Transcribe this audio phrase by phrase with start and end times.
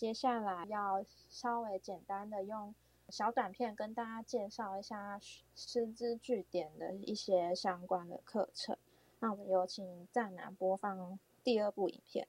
[0.00, 2.74] 接下来要稍微简单的用
[3.10, 5.20] 小短片跟大家介绍一下
[5.54, 8.78] 师资据点的一些相关的课程。
[9.18, 12.26] 那我们有请赞南播放第二部影片。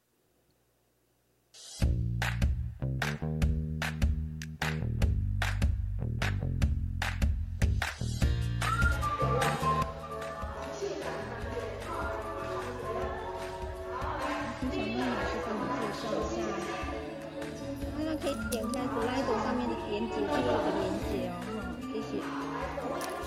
[18.92, 21.56] 点开 Slide 上面的连接，最后的连接哦，
[21.88, 22.20] 谢谢。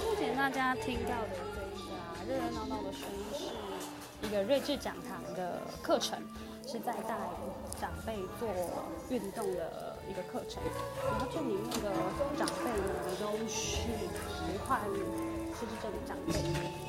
[0.05, 1.97] 目前大家听到的这一个，
[2.29, 3.49] 热热闹闹的声音是
[4.27, 6.19] 一个睿智讲堂的课程，
[6.67, 7.17] 是在带
[7.81, 8.49] 长辈做
[9.09, 10.63] 运动的一个课程。
[11.03, 11.91] 然后这里面的
[12.37, 14.81] 长辈呢，都是罹患
[15.57, 16.33] 失智症的长辈。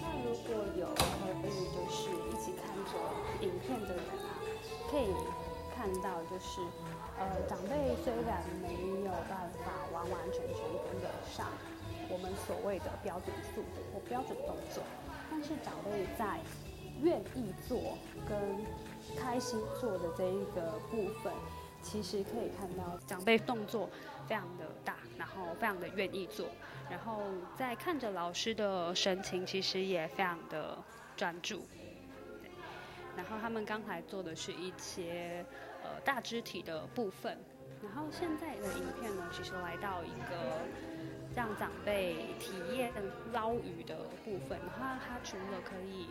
[0.04, 2.92] 那如果有可以就是一起看着
[3.40, 4.36] 影片的人啊，
[4.92, 5.16] 可以。
[5.86, 6.62] 看到就是，
[7.20, 10.58] 呃，长辈虽然没有办法完完全全
[10.90, 11.46] 跟得上
[12.10, 14.82] 我们所谓的标准速度或标准动作，
[15.30, 16.40] 但是长辈在
[17.04, 17.96] 愿意做
[18.28, 18.66] 跟
[19.16, 21.32] 开心做的这一个部分，
[21.84, 23.88] 其实可以看到长辈动作
[24.28, 26.48] 非常的大，然后非常的愿意做，
[26.90, 27.22] 然后
[27.56, 30.76] 在看着老师的神情，其实也非常的
[31.16, 31.62] 专注。
[33.16, 35.46] 然后他们刚才做的是一些
[36.06, 37.36] 大肢体的部分，
[37.84, 40.62] 然后现在的影片呢，其实来到一个
[41.36, 42.94] 让长辈体验
[43.34, 44.60] 捞鱼的部分。
[44.80, 46.10] 然后他除了可以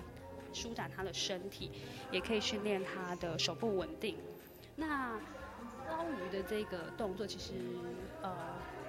[0.52, 1.70] 舒展他的身体，
[2.10, 4.16] 也可以训练他的手部稳定。
[4.74, 5.12] 那
[5.88, 7.52] 捞鱼的这个动作，其实
[8.20, 8.34] 呃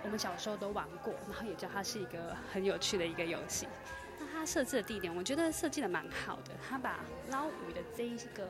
[0.03, 3.67] 我们小时候都玩过，然后也知道它是一个很有趣的一个游戏。
[4.19, 6.51] 那它设置的地点，我觉得设计的蛮好的。
[6.67, 8.47] 他把捞鱼的这一个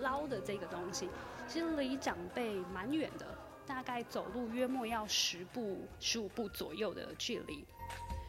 [0.00, 1.08] 捞的这个东西，
[1.46, 3.26] 其实离长辈蛮远的，
[3.66, 7.64] 大概走路约莫要十步、十五步左右的距离。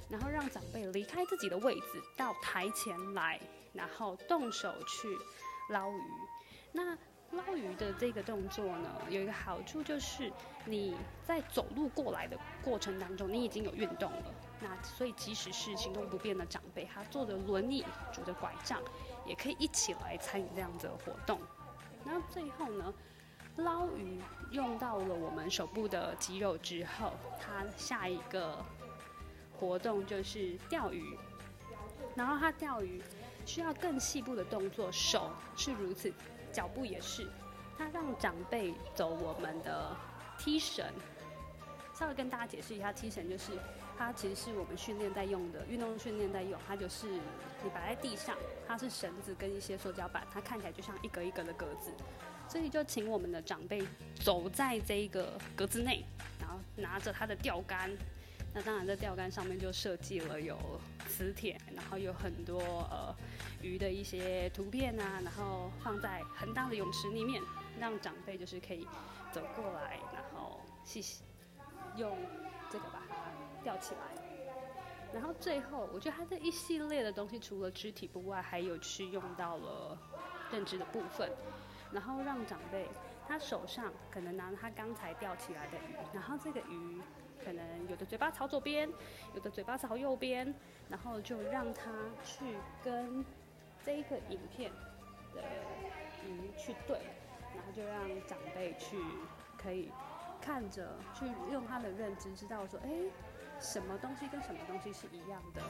[0.08, 3.40] 然后让长辈离开自己的位置，到台前来，
[3.74, 5.08] 然后动手去
[5.72, 6.02] 捞鱼。
[6.72, 6.96] 那
[7.32, 10.32] 捞鱼的这个动作呢，有一个好处就是
[10.66, 10.96] 你
[11.26, 14.34] 在走路过来的过程当中，你已经有运动了。
[14.62, 18.80] 那所以即使是行动不便的长辈，他坐着轮椅、拄着拐杖，
[19.26, 21.42] 也可以一起来参与这样的活动。
[22.04, 22.94] 那最后呢，
[23.58, 24.20] 捞鱼
[24.52, 28.58] 用到了我们手部的肌肉之后，它下一个
[29.58, 31.18] 活动就是钓鱼。
[32.16, 33.02] 然后它钓鱼
[33.46, 36.14] 需要更细部的动作，手是如此。
[36.52, 37.28] 脚步也是，
[37.78, 39.96] 它让长辈走我们的
[40.38, 40.86] 踢绳。
[41.94, 43.52] 稍微跟大家解释一下，踢绳就是
[43.98, 46.58] 它其实是我们训练在用的，运动训练在用。
[46.66, 47.08] 它就是
[47.62, 51.92] 你摆在地上，它是绳子跟一些塑胶板，它看起来就像一格一格的格子。
[52.48, 53.84] 所以就请我们的长辈
[54.16, 56.06] 走在这一个格子内，
[56.40, 57.92] 然后拿着他的钓竿。
[58.54, 60.58] 那当然，在钓竿上面就设计了有
[61.10, 63.14] 磁铁，然后有很多呃
[63.62, 67.42] 鱼的一些图片啊，然后放在很大的泳池里面，
[67.78, 68.88] 让长辈就是可以
[69.34, 71.22] 走过来，然后细细
[71.98, 72.18] 用
[72.72, 73.16] 这个把它
[73.62, 74.24] 吊起来。
[75.14, 79.98] 然后最后，我觉得它这一系列的东西，除了肢体部外，还有去用到了
[80.50, 81.30] 认知的部分，
[81.92, 82.88] 然后让长辈
[83.28, 87.02] 他手上可能拿他刚才钓起来的鱼，然后这个鱼。
[87.44, 88.90] 可能有的嘴巴朝左边，
[89.36, 90.52] 有的嘴巴朝右边，
[90.90, 91.92] 然后就让他
[92.24, 92.44] 去
[92.84, 93.24] 跟
[93.86, 94.72] 这一个影片
[95.32, 95.44] 的
[96.26, 97.02] 鱼去对，
[97.54, 98.98] 然后就让长辈去
[99.62, 99.92] 可以
[100.42, 102.90] 看着，去用他的认知知道说，哎，
[103.60, 105.62] 什么东西跟什么东西是一样的，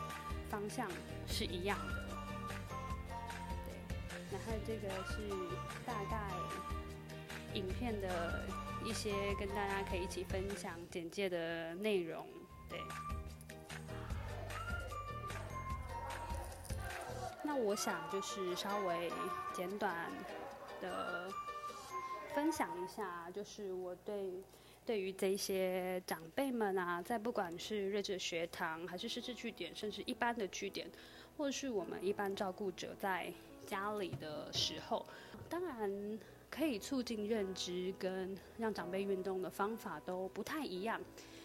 [0.48, 0.88] 方向
[1.28, 2.25] 是一样的。
[4.32, 5.30] 然后这个是
[5.86, 6.30] 大概
[7.54, 8.44] 影片的。
[8.84, 12.28] 一些跟大家可以一起分享简介的内容，
[12.70, 12.80] 对。
[17.42, 19.12] 那我想就是稍微
[19.56, 20.12] 简短
[20.84, 21.28] 的
[22.36, 24.44] 分享一下，就是我对
[24.86, 30.88] 对于这些长辈们啊，在不管是睿智学堂，还是失智据点，甚至一般的据点，
[31.38, 33.34] 或者是我们一般照顾者在
[33.66, 35.06] 家里的时候，
[35.50, 36.20] 当然。
[36.48, 41.02] 可以促进认知跟让长辈运动的方法都不太一样。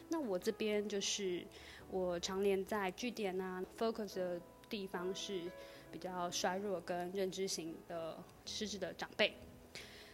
[0.09, 1.45] 那我这边就是
[1.91, 5.51] 我常年在据点啊 focus 的地方是
[5.91, 9.35] 比较衰弱跟认知型的失智的长辈，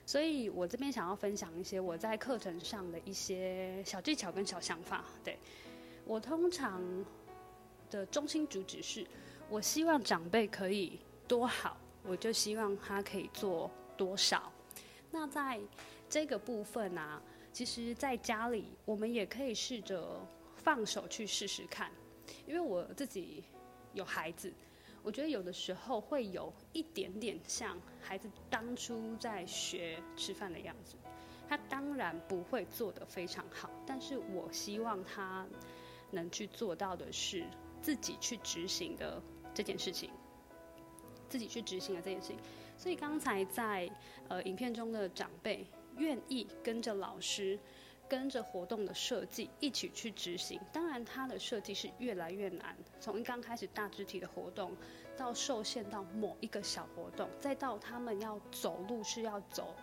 [0.06, 5.04] 所以我这边想要分享一些我在课程上的一些小技巧跟小想法。
[5.22, 5.36] 对
[6.06, 6.80] 我通常
[7.90, 9.06] 的中心主旨是，
[9.50, 10.98] 我希望长辈可以
[11.28, 11.76] 多好，
[12.06, 14.52] 我就希望他可以做多少。
[15.10, 15.60] 那在
[16.08, 17.20] 这个部分啊，
[17.52, 20.20] 其实在家里我们也可以试着
[20.56, 21.90] 放手去试试看，
[22.46, 23.44] 因为我自己
[23.92, 24.52] 有孩子，
[25.02, 30.96] 我觉得有的时候会有一点点像孩子当初在学吃饭的样子。
[31.48, 35.46] 他当然不会做得非常好，但是我希望他
[36.10, 37.44] 能去做到的是
[37.80, 39.22] 自己去执行的
[39.54, 40.10] 这件事情，
[41.28, 42.38] 自己去执行的这件事情。
[42.76, 43.90] 所以刚才在
[44.28, 47.58] 呃影片中的长辈愿意跟着老师，
[48.08, 50.60] 跟着活动的设计一起去执行。
[50.72, 54.76] 当然，他的设计是越来越难，从刚开始大肢体的活动，
[55.16, 59.74] 到受限到某一个小活动，再到他们要走路是要走，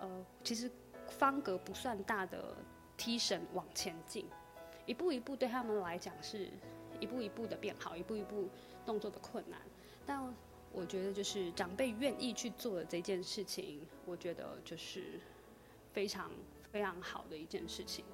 [0.00, 0.70] 呃，其实。
[1.06, 2.56] 方格不算大的
[2.96, 4.26] 梯绳往前进，
[4.86, 6.48] 一步一步对他们来讲是
[6.98, 8.48] 一步一步的变好，一步一步
[8.86, 9.60] 动作的困难。
[10.06, 10.34] 但
[10.74, 15.20] 我觉得就是长辈愿意去做的这件事情，我觉得就是
[15.92, 16.30] 非常
[16.70, 18.04] 非常好的一件事情。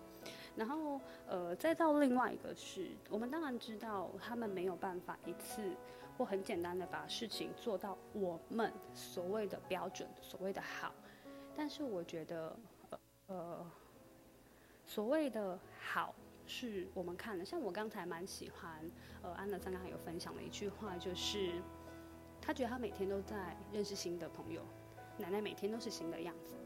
[0.55, 5.75] 然后呃，再到另外一个是我们当然知道他们没有办法一次
[6.19, 10.93] 或很简单的把事情做到我们所谓的标准，所谓的好。
[11.57, 12.55] 但是我觉得。
[13.29, 13.65] 呃，
[14.85, 16.13] 所谓的好
[16.49, 18.91] 是我们看的，像我刚才蛮喜欢，
[19.23, 21.63] 呃，安德森刚才有分享的一句话，就是
[22.51, 24.61] 他觉得他每天都在认识新的朋友，
[25.17, 26.57] 奶奶每天都是新的样子，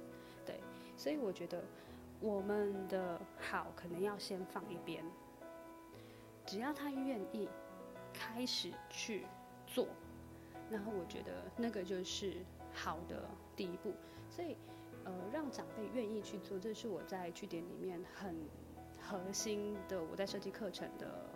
[0.46, 0.58] 对，
[0.96, 1.62] 所以我觉得
[2.20, 5.04] 我们的好可能要先放一边，
[6.46, 7.50] 只要他愿意
[8.14, 9.26] 开始去
[9.66, 9.86] 做，
[10.70, 12.36] 然后我觉得那个就是
[12.72, 13.92] 好的第一步，
[14.31, 14.56] 所以。
[15.04, 18.34] 呃，让长辈愿意去做，这是我在据点里面很
[18.98, 21.28] 核心的，我在设计课程的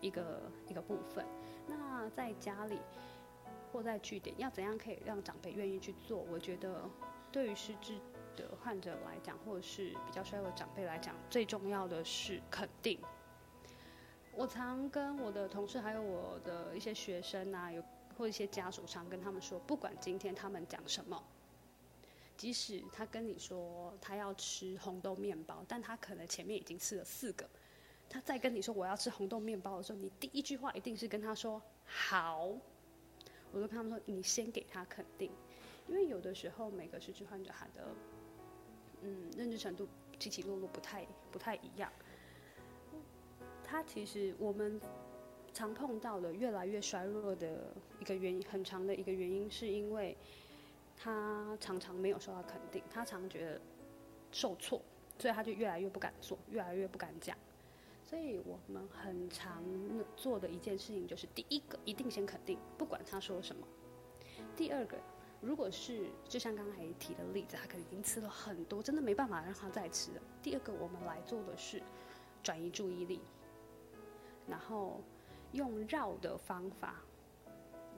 [0.00, 1.24] 一个一个部分。
[1.68, 2.80] 那在家里
[3.72, 6.18] 或在据点，要怎样可以让长辈愿意去做？
[6.30, 6.82] 我觉得
[7.32, 7.98] 对于失智
[8.36, 12.98] 的患者来讲，或者是比较衰弱的长辈来讲，最重要的是肯定。
[14.34, 17.82] 我常跟我的同事还有我的一些学生啊，有
[18.16, 21.22] 或一些家属，常跟他们说，不管今天他们讲什么。
[22.34, 27.48] 即使他跟你说他要吃红豆面包，但他可能前面已经吃了四个，
[28.08, 32.48] 他再跟你说我要吃红豆面包的时候，你第一句话一定是跟他说好。
[33.52, 35.30] 我都跟他们说，你先给他肯定，
[35.86, 37.86] 因为有的时候每个失智患者他的
[39.02, 39.86] 嗯认知程度
[40.18, 41.92] 起起落落不太不太一样。
[43.64, 44.80] 他其实我们
[45.52, 50.16] 常碰到的越来越衰弱的一个原因，很长的一个原因是因为。
[50.94, 53.60] 他常常没有受到肯定，他常觉得
[54.30, 54.80] 受挫，
[55.18, 57.36] 所以他就越来越不敢做，越来越不敢讲。
[58.12, 59.64] 所以我们很常
[60.18, 63.66] 做的一件事情就是：第一个，一定先肯定，不管他说什么；
[64.54, 64.98] 第二个，
[65.40, 70.20] 如果是就像刚才提的例子，他可能已经吃了很多，真的没办法让他再吃了。
[70.42, 71.82] 第二个，我们来做的是
[72.42, 73.22] 转移注意力，
[74.46, 75.00] 然后
[75.52, 76.96] 用绕的方法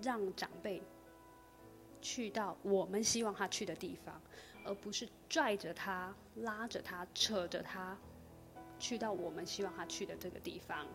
[0.00, 0.80] 让长辈。
[2.00, 4.22] 去到我们希望他去的地方，
[4.62, 7.98] 而不是拽着他、拉着他、扯着他
[8.78, 10.86] 去到我们希望他去的这个地方。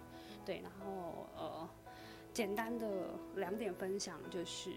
[0.45, 1.69] 对，然后呃，
[2.33, 2.87] 简单的
[3.35, 4.71] 两点分享就是：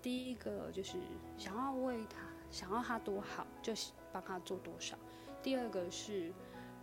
[0.00, 0.96] 第一个就是
[1.36, 2.18] 想要为他、
[2.50, 3.72] 想要他多好，就
[4.12, 4.96] 帮他做多少；
[5.42, 6.32] 第二个是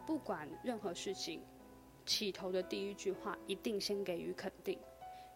[0.06, 1.42] 不管任何事情，
[2.06, 4.80] 起头的第一句话一定先给予肯定，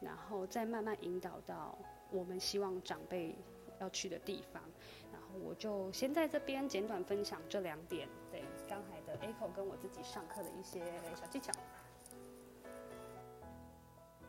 [0.02, 1.78] 然后再慢慢引导到
[2.12, 3.36] 我们希望长辈。
[3.80, 4.64] 要去的地方，
[5.14, 8.10] 然后我就先在这边简短分享这两点，
[9.22, 10.82] Echo 跟我自己上课的一些
[11.16, 11.52] 小技巧。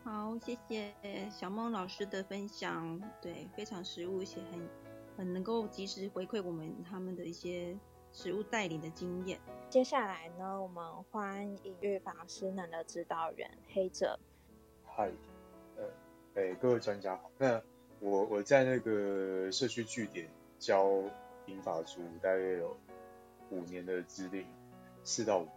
[0.05, 4.69] 好，谢谢小梦老师的分享，对，非常实务且很
[5.17, 7.77] 很能够及时回馈我们他们的一些
[8.13, 9.39] 实务带领的经验。
[9.69, 14.19] 接下来呢，我们欢迎日法师能的指导员黑泽。
[14.85, 15.11] 嗨，
[15.77, 15.85] 呃，
[16.35, 17.63] 哎，各位专家好，那。
[18.01, 21.03] 我我在那个社区据点教
[21.47, 22.79] 英法书，大约有
[23.51, 24.47] 五年的资历，
[25.09, 25.49] 四到五。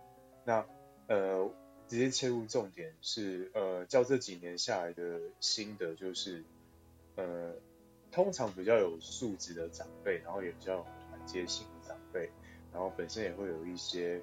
[0.46, 0.65] 那
[1.08, 1.51] 呃，
[1.88, 6.43] 直接切入重点是呃，教这几年下来的心得就是，
[7.15, 7.53] 呃，
[8.12, 12.31] 通常比较有素质的长辈，然后也比较有团结性的长辈，
[12.72, 14.22] 然后本身也会有一些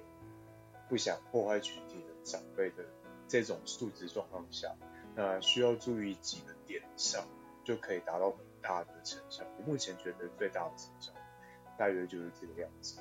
[0.89, 2.83] 不想破坏群体的长辈的
[3.27, 4.75] 这种素质状况下，
[5.15, 7.23] 那需要注意几个点上。
[7.65, 9.43] 就可以达到很大的成效。
[9.59, 11.11] 我目前觉得最大的成效，
[11.77, 12.99] 大约就是这个样子。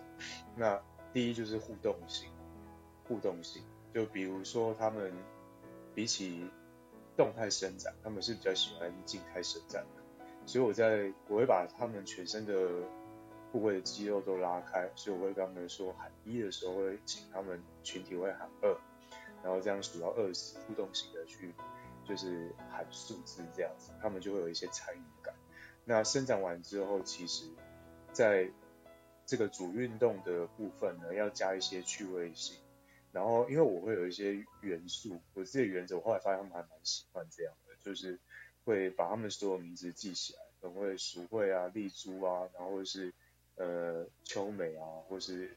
[0.56, 0.78] 那
[1.18, 2.30] 第一就是互动性，
[3.08, 3.60] 互动性，
[3.92, 5.12] 就比如说他们
[5.92, 6.48] 比起
[7.16, 10.02] 动态伸展，他们是比较喜欢静态伸展的。
[10.46, 12.54] 所以我在我会把他们全身的
[13.50, 18.78] 部位的肌肉都拉开，所以我会跟他们说喊一的时候会请他们群体会喊二，
[19.42, 21.52] 然后这样数到二十，互动型的去
[22.04, 25.34] 就是喊数字这样子，他们就会有一些参与感。
[25.84, 27.44] 那伸展完之后，其实
[28.12, 28.48] 在
[29.28, 32.56] 这个主运动的部分呢，要加一些趣味性。
[33.12, 38.18] 然后因为我会有一些元素，我自己的原则，我后来发现他们还蛮喜欢这样的，就是
[38.64, 43.12] 会把他们所有名字记起来，可能会鼠会啊、丽珠啊，然后是
[43.56, 45.54] 呃秋美啊，或是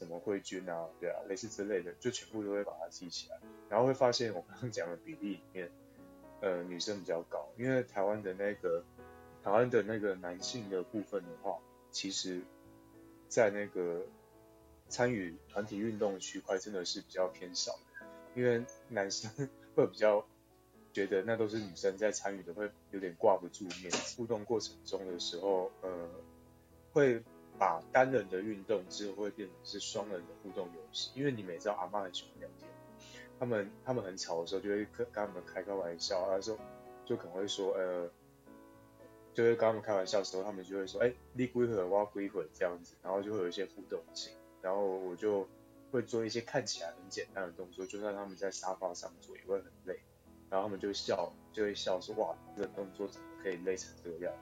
[0.00, 3.38] 什么慧君啊，对啊，类似之类的，就全部都会把它记起来。
[3.68, 5.70] 然后会发现我刚刚讲的比例里面，
[6.40, 8.82] 呃，女生比较高，因为台湾的那个
[9.44, 11.58] 台湾的那个男性的部分的话，
[11.90, 12.40] 其实，
[13.32, 14.02] 在那个
[14.90, 20.22] 参与团体运动的区块真的是比较偏少的，因为男生 会比较
[20.92, 23.90] 觉得那都是女生在参与的，会有点挂不住面。
[24.18, 26.10] 互动过程中的时候，呃，
[26.92, 27.22] 会
[27.58, 32.70] 把单人的运动之后会变成是双人的互动游戏，因为你们也知道阿妈很喜欢聊天，
[33.40, 36.58] 他们他们很吵的时候就会跟他们开个玩笑，啊说
[37.06, 38.10] 就可能会说呃。
[39.34, 45.48] 就会跟他们开玩笑的时候，他们就会说：“哎，你归会，我要归会这样子。”然后就会有一些互动性，然后我就
[45.90, 50.00] 会做一些看起来很简单的动作，就算他们在沙发上做也会很累，
[50.50, 54.40] 然后他们就笑，就会笑说：“哇，这个动作怎么可以累成这个样子？”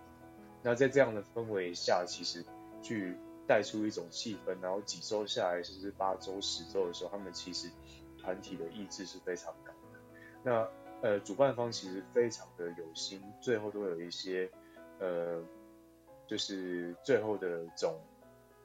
[0.63, 2.45] 那在这样的氛围下，其实
[2.83, 3.17] 去
[3.47, 7.71] 带出一种气氛，然后几周下来，甚至八周、十周的时候，他们其实
[8.19, 10.01] 团体的意志是非常高的。
[10.43, 10.69] 那
[11.03, 14.51] 呃，主办方其实非常的有心，最后都有一些。
[15.01, 15.43] 呃，
[16.27, 17.99] 就是最后的总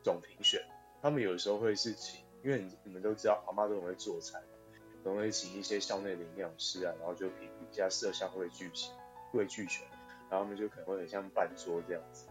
[0.03, 0.61] 总评选，
[1.01, 4.41] 他们有时候会是请，因为你你们都知道，阿妈都很会做菜，
[5.01, 8.91] 都会请一些校内的营养师啊，然后就评一下色香味俱齐，
[9.31, 9.87] 味俱全，
[10.29, 12.27] 然后他们就可能会很像半桌这样子，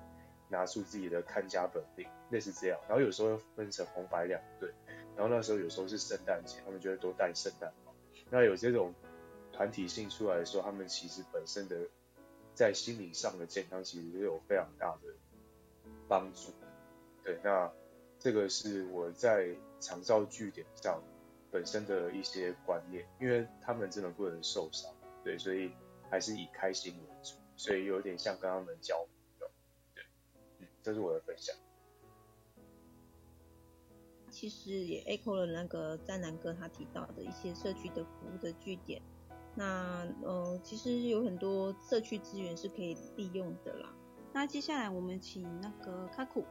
[0.51, 4.71] 拿出自己的看家本领，类似这样，然后有时候分成红白两队，
[5.17, 7.95] 然后那时候有时候是圣诞节，他们就会多带圣诞帽，
[8.29, 8.95] 那有这种
[9.51, 11.77] 团体性出来的时候，他们其实本身的。
[12.55, 15.13] 在心理上的健康其实是有非常大的
[16.09, 16.53] 帮助，
[17.23, 17.71] 对，那
[18.19, 21.03] 这个是我在长照据点上
[21.51, 24.91] 本身的一些观念，因为他们真的不能受伤，
[25.25, 25.73] 对，所以
[26.09, 29.09] 还是以开心为主，所以有点像跟他们交朋
[29.41, 29.51] 友，
[29.95, 30.05] 对，
[30.61, 31.55] 嗯，这是我的分享。
[34.31, 39.01] 其实也 echo 了那个詹南哥他提到的一些社区的服务的据点。
[39.57, 43.89] 那呃，其实有很多社区资源是可以利用的啦。
[44.33, 46.45] 那接下来我们请那个卡库，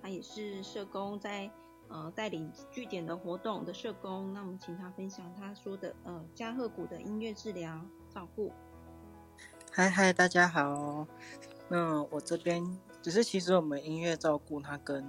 [0.00, 1.50] 他也是社工，在
[1.88, 4.32] 呃带领据点的活动的社工。
[4.32, 8.52] 那我们请他分享他说的呃加贺谷的音乐治疗照顾。
[9.72, 11.06] 嗨嗨，大家好。
[11.68, 15.04] 那我这边只是其实我们音乐照顾它跟。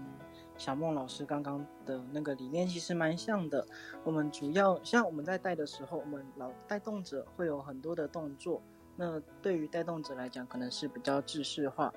[0.60, 3.66] 小梦老师刚刚的那个理念其实蛮像的。
[4.04, 8.62] 我们主要像我们在带的时候，我们老带动者会有很多的动作。
[8.98, 11.90] 那对于带动者来讲，可能是比较制式化；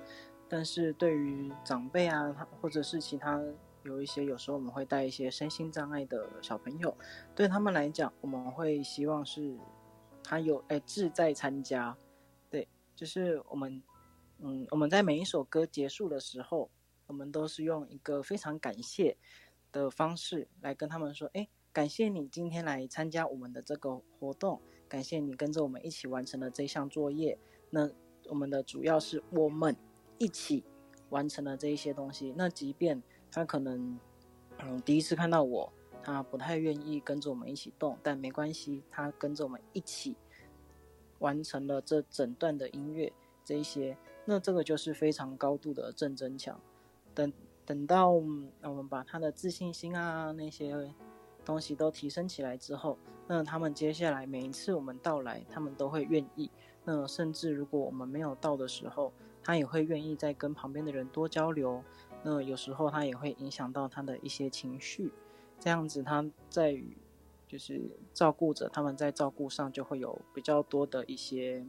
[0.49, 3.43] 但是对于长辈啊，他或者是其他
[3.83, 6.97] 有一些有时候我们会带一些身心障碍的小朋友，
[7.35, 9.59] 对他们来讲，我们会希望是
[10.23, 11.97] 他有哎志在参加。
[12.49, 13.83] 对，就是我们
[14.39, 16.71] 嗯，我们在每一首歌结束的时候。
[17.13, 19.19] 我们都是用一个非常感谢
[19.71, 27.39] 的方式来跟他们说：“哎，感谢你今天来参加我们的这个活动，感谢你跟着我们一起完成了这项作业。
[27.69, 27.91] 那
[28.31, 29.77] 我们的主要是我们
[30.17, 30.65] 一起
[31.11, 32.33] 完成了这一些东西。
[32.35, 34.01] 那即便他可能
[34.61, 35.71] 嗯第一次看到我，
[36.03, 40.17] 他不太愿意跟着我们一起动，但没关系，他跟着我们一起
[41.19, 43.13] 完成了这整段的音乐
[43.45, 46.59] 这一些，那这个就是非常高度的正增强。”
[47.15, 47.33] 等
[47.65, 50.93] 等到我们把他的自信心啊那些
[51.45, 56.51] 东西都提升起来之后，那他们接下来每一次我们到来，他们都会愿意。
[56.85, 61.83] 那甚至如果我们没有到的时候，他也会愿意再跟旁边的人多交流。
[62.25, 65.13] 那有时候他也会影响到他的一些情绪，
[65.59, 66.81] 这样子他在
[67.49, 71.67] 就是照顾着，他们在照顾上就会有比较多的一些，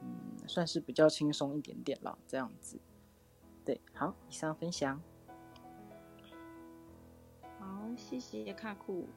[0.00, 0.08] 嗯，
[0.48, 2.78] 算是比较轻松一点点了，这样子。
[3.66, 5.02] 对，好，以上分享。
[7.58, 9.08] 好，谢谢卡库。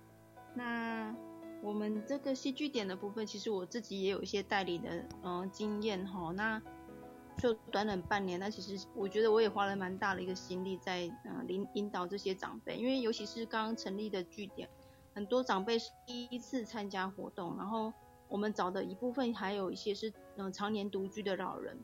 [0.56, 1.16] 那
[1.62, 6.32] 我们这个戏剧点的部分，其实我自己也有一些代理的嗯经验哈。
[6.32, 6.60] 那
[7.38, 14.68] 就短短半年，那其实我觉得我也花了蛮大的一个心力在嗯引引导这些长辈，因为尤其是刚刚成立的据点，
[15.14, 17.94] 很多长辈是第一次参加活动，然后
[18.28, 21.78] 我们找的一部分还有一些是嗯常年独居的老人。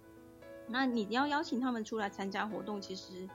[0.67, 3.27] 那你要邀请他们出来参加活动，其实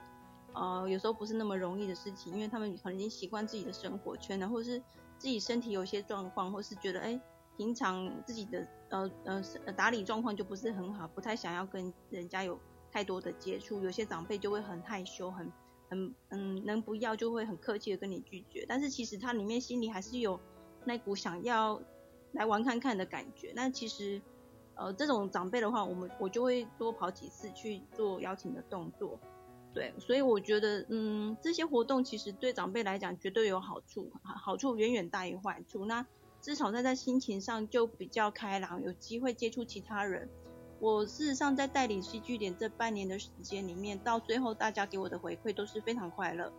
[0.53, 4.79] 呃，有时候不是那么容易的事情，因为他们可能已经习惯自己的生活圈了，或是
[5.17, 7.19] 自己身体有些状况，或是觉得哎，
[7.55, 12.59] 平常自己的呃呃打理状况就不是很好，不太想要跟人家有
[12.91, 13.81] 太多的接触。
[13.81, 15.51] 有些长辈就会很害羞，很
[15.89, 18.65] 很嗯，能不要就会很客气的跟你拒绝。
[18.67, 20.37] 但是其实他里面心里还是有
[20.83, 21.81] 那股想要
[22.33, 23.53] 来玩看看的感觉。
[23.55, 24.21] 那其实
[24.81, 29.19] 呃这种长辈的话，我们我就会多跑几次去做邀请的动作。
[29.73, 35.85] 对，所以我觉得，嗯，这些活动其实对长辈来讲绝对有好处，好处远远大于坏处。
[35.85, 36.05] 那
[36.41, 40.27] 至少在在心情上就比较开朗，有机会接触其他人。
[40.79, 46.51] 我事实上在带领戏剧点这半年的时间里面，到最后大家给我的回馈都是非常快乐。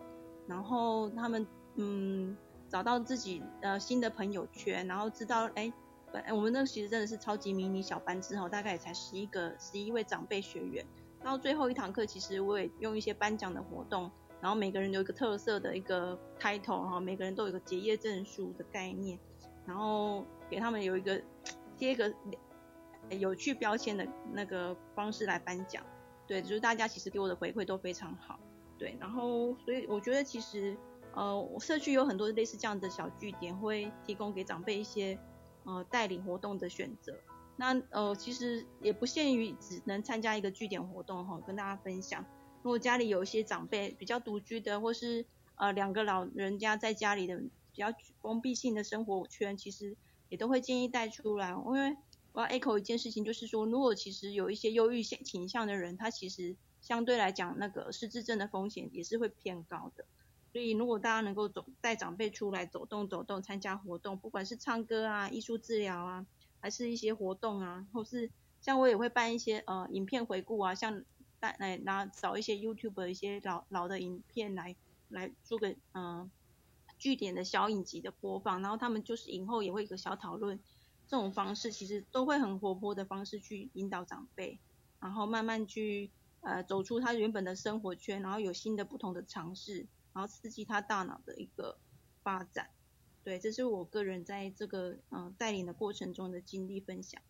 [0.47, 2.37] 然后他们，嗯，
[2.69, 5.73] 找到自己呃新的朋友圈，然后知道，哎，
[6.31, 10.85] 我们那个其实真的是超级迷你小班之后，大概也才十一个、十一位长辈学员。
[11.23, 19.19] 到最后一堂课，其实我也用一些颁奖的活动，然后每个人有一个特色的一个 title 哈，每个人都有一个结业证书的概念，
[19.65, 21.23] 然后给他们有一个
[21.79, 22.13] 贴个
[23.11, 25.83] 有趣标签的那个方式来颁奖。
[26.27, 28.39] 对，就是大家其实给我的回馈都非常好。
[28.77, 30.77] 对，然后所以我觉得其实
[31.15, 35.17] 呃，我社区有很多类似这样的小据点，会提供给长辈一些
[35.65, 37.19] 呃带领活动的选择。
[37.57, 42.25] 那呃，其实也不限于只能参加一个据点活动哈，跟大家分享。
[42.63, 45.27] 如果家里有一些长辈比较独居的，或是
[45.57, 47.89] 呃两个老人家在家里的比较
[48.21, 49.97] 封闭性的生活圈，其实
[50.29, 51.51] 也都会建议带出来。
[51.51, 51.97] 因为
[52.33, 60.07] 我要 echo 一件事情，就是说，如果其实有一些忧郁性倾向的人，他其实相对来讲那个失智症的风险也是会偏高的。
[60.53, 66.27] 所以如果大家能够走带长辈出来走动走动，参加活动，不管是唱歌啊、艺术治疗啊。
[66.65, 68.31] 还是一些活动啊，或是
[68.61, 71.03] 像我也会办一些呃影片回顾啊，像
[71.41, 74.77] 带来拿找一些 YouTube 的一些老老的影片来
[75.09, 76.31] 来做个嗯
[76.99, 80.61] 据点的小影集的播放，然后他们就是影后也会一个小讨论，
[81.09, 84.61] 这种方式其实都会很活泼的方式去引导长辈，
[85.01, 86.13] 然后慢慢去
[86.43, 91.79] 呃走出他原本的生活圈，然后有新的不同的尝试，然后刺激他大脑的一个
[92.23, 92.71] 发展。
[93.25, 97.21] 对，这是我个人在这个嗯带领的过程中的经历分享。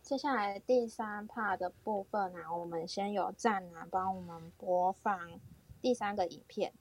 [0.00, 5.40] 接下来第三 part 的部分呢，我们先有站男帮我们播放
[5.80, 6.72] 第三个影片。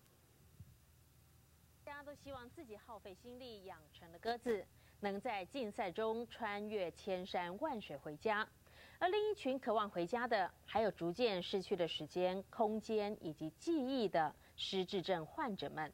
[1.83, 4.65] 大家都希望自己耗费心力养成的鸽子，
[5.01, 8.47] 能在竞赛中穿越千山万水回家。
[8.97, 15.91] 而另一群渴望回家的，还有逐渐失去的时间、空间以及记忆的失智症患者们。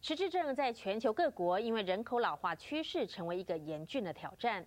[0.00, 4.66] 失智症在全球各国因为人口老化趋势，成为一个严峻的挑战。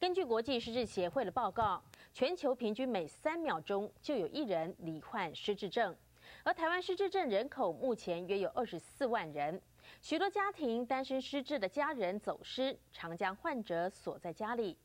[0.00, 1.82] 根据国际失智协会的报告，
[2.14, 5.94] 全球平均每三秒钟就有一人罹患失智症，
[6.42, 9.60] 而台湾失智症人口目前约有二十四万人。
[10.00, 14.78] 许多家庭担心失智的家人走失，常将患者锁在家里。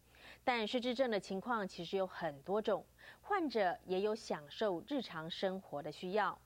[0.44, 2.86] 但失智症的情况其实有很多种，
[3.22, 6.38] 患者也有享受日常生活的需要。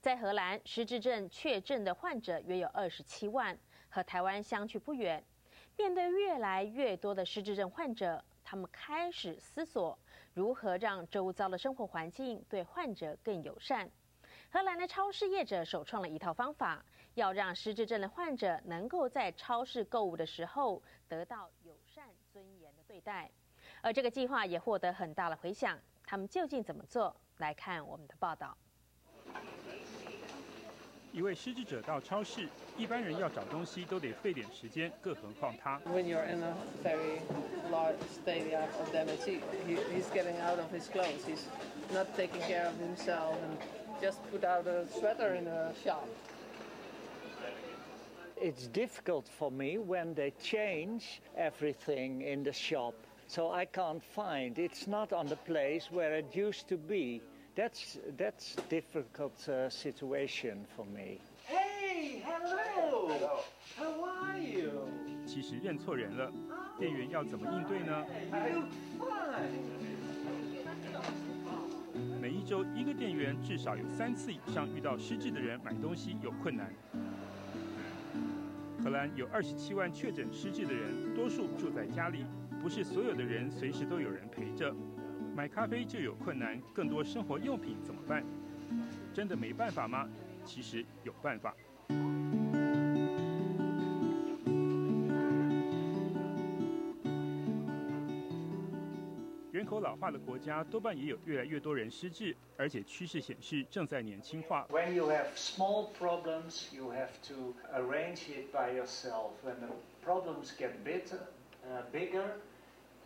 [0.00, 3.58] 在荷兰，失智症确诊的患者约有二十七万，
[3.90, 5.22] 和台湾相去不远。
[5.76, 9.98] 面对越来越多的失智症患者，他们开始思索
[10.32, 13.90] 如何让周遭的生活环境对患者更友善。
[14.50, 16.82] 荷兰的超市业者首创了一套方法，
[17.12, 23.30] 要让失智症的患者能够在超市购物的时候得到友善、尊严的对待。
[23.82, 25.78] 而这个计划也获得很大的回响。
[26.06, 27.14] 他们究竟怎么做？
[27.36, 28.56] 来看我们的报道。
[31.11, 32.47] 一位失智者到超市，
[32.77, 35.79] 一般人要找东西都得费点时间，更何况他。
[35.85, 37.21] When you're in a very
[37.71, 39.39] large stadium of damage, he,
[39.93, 41.23] he's getting out of his clothes.
[41.25, 41.45] He's
[41.93, 46.05] not taking care of himself and just put out a sweater in a shop.
[48.35, 52.93] It's difficult for me when they change everything in the shop.
[53.27, 54.59] So I can't find.
[54.59, 57.21] It's not on the place where it used to be.
[57.60, 59.36] That's that's difficult
[59.68, 61.20] situation for me.
[61.44, 63.44] Hey, hello.
[63.76, 64.88] How are you?
[65.26, 66.32] 其实认错人了，
[66.78, 68.06] 店员要怎么应对呢？
[72.18, 76.72] 每一周一个店员至少有三次以上遇到失智的人买东西有困难。
[78.82, 82.24] 荷兰有二十七万确诊失智的人，多数住在家里，
[82.62, 84.74] 不是所有的人随时都有人陪着。
[85.40, 88.22] 买咖啡就有困难，更多生活用品怎么办？
[89.14, 90.06] 真的没办法吗？
[90.44, 91.56] 其实有办法。
[99.50, 104.66] 人口老化的国家多半也有越来越多人失智，而且趋势显示正在年轻化。
[104.68, 109.30] When you have small problems, you have to arrange it by yourself.
[109.42, 109.72] When the
[110.04, 111.20] problems get bitter,
[111.64, 112.26] uh, bigger,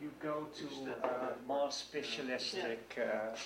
[0.00, 0.66] you go to
[1.02, 3.36] uh, more specialistic uh,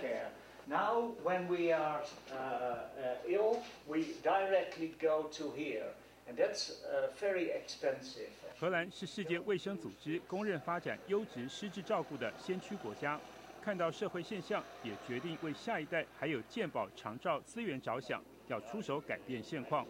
[0.00, 0.30] care.
[0.66, 2.00] Now, when we are
[2.32, 5.92] uh, uh, ill, we directly go to here,
[6.26, 8.30] and that's uh, very expensive.
[8.58, 13.20] 荷兰是世界卫生组织公认发展优质失智照顾的先驱国家，
[13.62, 19.86] 看到社会现象，也决定为下一代还有健保长照资源着想，要出手改变现况。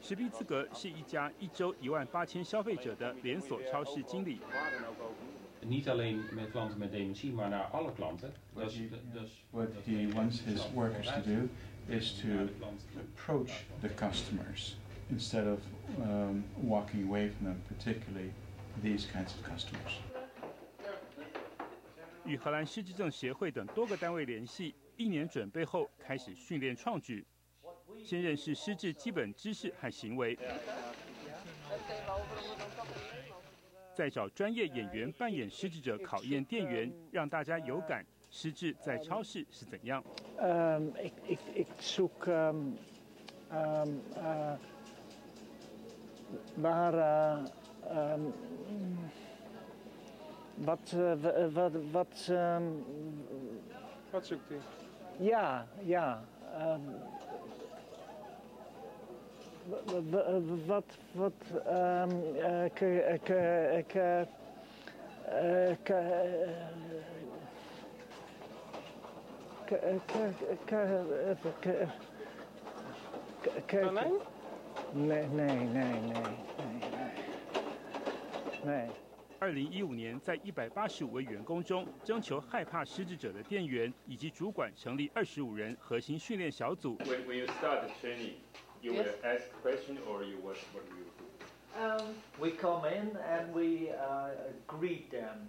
[0.00, 4.40] 史毕兹格是一家一周一万八千消费者的连锁超市经理。
[5.60, 8.32] Niet alleen met klanten met dementie, maar naar alle klanten.
[8.54, 11.48] What Dus- he, dus- what he wants his workers to do
[11.88, 12.48] is to
[12.98, 14.76] approach the customers
[15.10, 15.58] instead of
[16.00, 18.30] um, walking away from them, particularly
[18.82, 20.00] these kinds of customers.
[22.24, 27.26] 与荷兰失智症协会等多个单位联系，一年准备后开始训练创举，
[28.04, 30.38] 先认识失智基本知识和行为，
[33.94, 40.02] 再找专业演员扮演失智者，考验店员，让大家有感失智在超市是怎样。
[40.40, 42.76] Um, ik, ik, ik zoek um,
[43.50, 44.56] um, uh,
[46.56, 46.94] waar.
[46.94, 47.44] uh,
[47.90, 48.32] um,
[50.64, 50.92] wat.
[50.92, 51.16] uh,
[51.52, 51.72] wat.
[51.92, 52.28] wat.
[52.28, 52.84] um,
[54.10, 54.58] Wat zoekt u?
[55.18, 56.24] ja, ja.
[59.68, 60.84] Um, wat.
[61.14, 61.32] wat.
[61.66, 63.18] um, eh, eh,
[63.78, 64.26] eh,
[73.68, 74.12] Konijn?
[74.94, 76.30] Nee, nee, nee, nee, nee,
[78.64, 78.88] nee.
[79.40, 86.96] 二零一五年，在一百八十五位员工中，征求害怕失智者的店员以及主管成立二十五人核心训练小组。
[86.98, 88.32] When, when you start the training,
[88.82, 89.06] you Yes.
[89.06, 91.24] will ask question or you what what will you do?
[91.78, 94.30] Um, we come in and we uh,
[94.66, 95.48] greet them.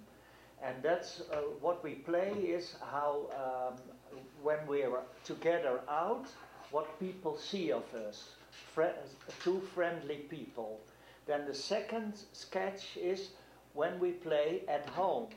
[0.61, 3.75] And that's uh, what we play is how, um,
[4.43, 4.91] when we're
[5.23, 6.27] together out,
[6.71, 8.35] what people see of us.
[8.73, 8.87] Fri
[9.43, 10.81] two friendly people.
[11.25, 13.29] Then the second sketch is
[13.73, 15.27] when we play at home.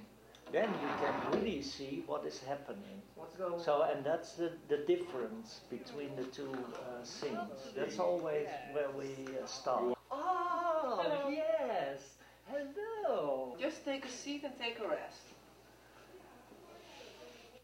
[0.53, 3.01] Then you can really see what is happening.
[3.15, 3.61] What's going on?
[3.61, 7.73] So, and that's the, the difference between the two uh, scenes.
[7.75, 9.97] That's always where we uh, start.
[10.11, 11.31] Oh, Hello.
[11.31, 12.01] yes.
[12.47, 13.57] Hello.
[13.59, 15.23] Just take a seat and take a rest.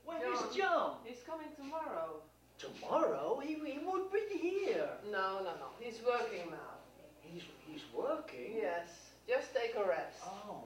[0.07, 0.97] Where is John?
[1.05, 2.23] He's coming tomorrow.
[2.59, 4.89] Tomorrow he, he would be here.
[5.13, 5.69] No, no, no.
[5.79, 6.79] He's working now.
[7.21, 8.55] He's, he's working.
[8.57, 8.89] Yes.
[9.29, 10.17] Just take a rest.
[10.25, 10.65] Oh,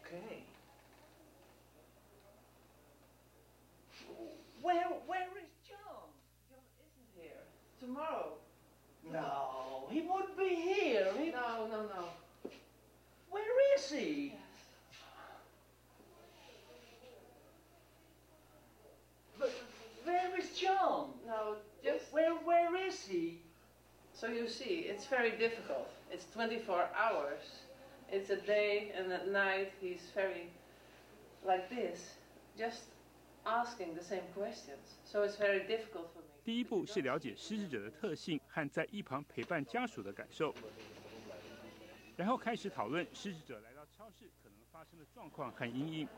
[0.00, 0.42] okay.
[4.64, 6.08] Where, where is John?
[6.48, 7.42] John isn't here.
[7.78, 8.32] Tomorrow.
[9.12, 11.08] No, he would be here.
[11.18, 12.50] He, No, no, no.
[13.28, 14.32] where is he?
[19.38, 19.52] But
[20.04, 21.08] where is John?
[21.26, 23.40] No, just Where, where is he?
[24.14, 25.90] so you see, it's very difficult.
[26.10, 27.42] It's 24 hours.
[28.10, 30.48] It's a day and at night he's very
[31.46, 32.14] like this,
[32.58, 32.84] just
[33.44, 34.98] asking the same questions.
[35.04, 36.28] So it's very difficult for me.
[36.44, 40.54] 第一步是了解失智者的特性和在一旁陪伴家属的感受，
[42.16, 46.08] 然后开始讨论失智者来到超市可能发生的状况和阴影。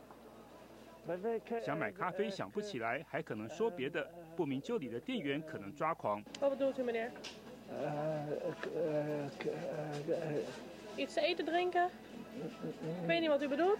[1.63, 6.21] 想买咖啡想不起来，还可能说别的，不明就里的店员可能抓狂。
[6.41, 7.09] Wat bedoelt u, meneer?
[7.69, 11.89] Uh, k- uh, k- uh, uh, Iets te eten, drinken?
[13.01, 13.79] Ik weet niet wat u bedoelt.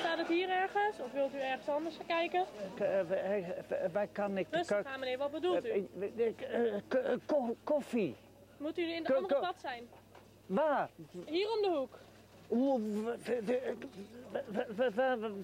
[0.00, 1.00] Staat het hier ergens?
[1.00, 2.44] Of wilt u ergens anders gaan kijken?
[2.74, 3.54] k- uh, wij-
[3.92, 4.46] wij kan ik...
[4.50, 5.18] Rustig aan, meneer.
[5.18, 5.88] Wat bedoelt u?
[5.98, 8.16] Eh, eh, Koffie.
[8.56, 9.88] Moet u in de andere stad zijn?
[10.46, 10.88] Waar?
[11.26, 11.98] Hier om de hoek.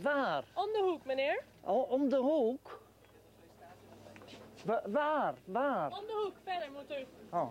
[0.03, 0.45] Waar?
[0.55, 1.43] Om de hoek, meneer.
[1.65, 2.81] O- Om de hoek?
[4.65, 5.35] Wa- Waar?
[5.45, 5.91] Waar?
[5.91, 6.35] Om de hoek.
[6.45, 7.07] Verder moet u.
[7.31, 7.51] Oh.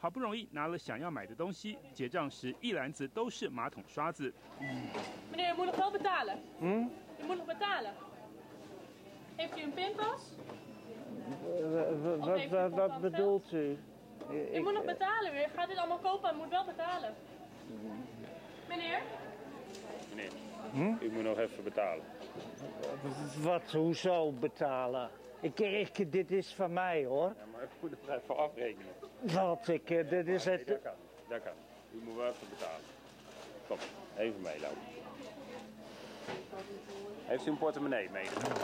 [0.00, 4.32] 好不容易拿了想要买的东西，结账时一篮子都是马桶刷子。
[5.32, 6.38] Meneer, u moet nog wel betalen.
[6.58, 6.66] Hm?
[7.22, 7.92] U moet nog betalen.
[9.36, 10.22] Heeft u een pinpas?
[11.42, 13.78] W- w- Of Wat, heeft u wat, wat contant bedoelt u?
[14.54, 15.34] U moet nog betalen.
[15.34, 17.14] U gaat dit allemaal kopen en moet wel betalen.
[18.68, 19.00] Meneer?
[20.14, 20.30] Meneer,
[20.72, 20.94] Hm?
[21.04, 22.04] u moet nog even betalen.
[23.42, 25.10] Wat, hoezo betalen?
[25.40, 27.26] Ik, ik, dit is van mij hoor.
[27.38, 28.92] Ja, maar ik moet nog even afrekenen.
[29.20, 30.66] Wat ik, eh, dit is Nee, het.
[30.66, 30.92] dat kan.
[31.28, 31.52] Dat kan.
[31.92, 32.80] U moet wel even betalen.
[33.68, 33.76] Kom,
[34.16, 34.78] even meelopen.
[37.24, 38.56] Heeft u een portemonnee meegenomen?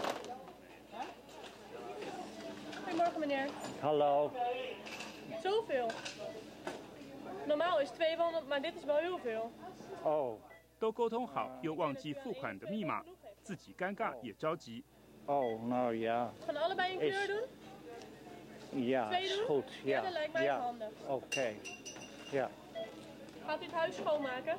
[2.84, 3.48] Goedemorgen meneer.
[3.80, 4.32] Hallo.
[5.42, 5.86] Zoveel.
[7.46, 9.50] Normaal is 200, maar dit is wel heel veel.
[10.02, 10.40] Oh.
[10.78, 13.04] 都沟通好又忘记付款的密码，
[13.44, 14.82] 自己尴尬也着急。
[15.26, 16.32] Oh, nou ja.
[16.46, 17.42] Gaan allebei een kleur Is- doen?
[18.69, 19.71] Ja, Twee is goed.
[19.83, 20.59] Ja, Ja, dat lijkt mij ja.
[20.59, 20.87] handig.
[21.07, 21.53] Oké.
[22.31, 22.49] Ja.
[23.45, 24.57] Gaat u het huis schoonmaken?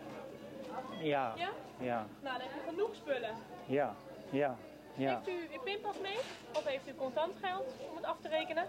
[1.01, 1.33] Ja.
[1.37, 1.51] Ja?
[1.81, 2.07] Ja.
[2.21, 3.35] Nou, dan heb je genoeg spullen.
[3.67, 3.95] Ja.
[4.31, 4.57] Ja.
[4.95, 5.15] Ja.
[5.25, 6.17] Heeft u uw pinpas mee?
[6.55, 8.67] Of heeft u contant geld om het af te rekenen?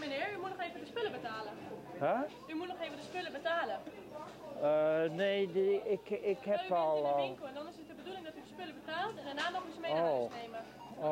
[0.00, 1.52] Meneer, u moet nog even de spullen betalen.
[1.98, 2.20] Huh?
[2.48, 3.78] U moet nog even de spullen betalen.
[4.62, 6.96] Eh, nee, die, ik, ik heb u bent al.
[6.96, 9.16] in de al- winkel en dan is het de bedoeling dat u de spullen betaalt
[9.18, 10.18] en daarna nog eens mee naar Oh.
[10.18, 10.60] huis nemen.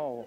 [0.00, 0.26] Oh.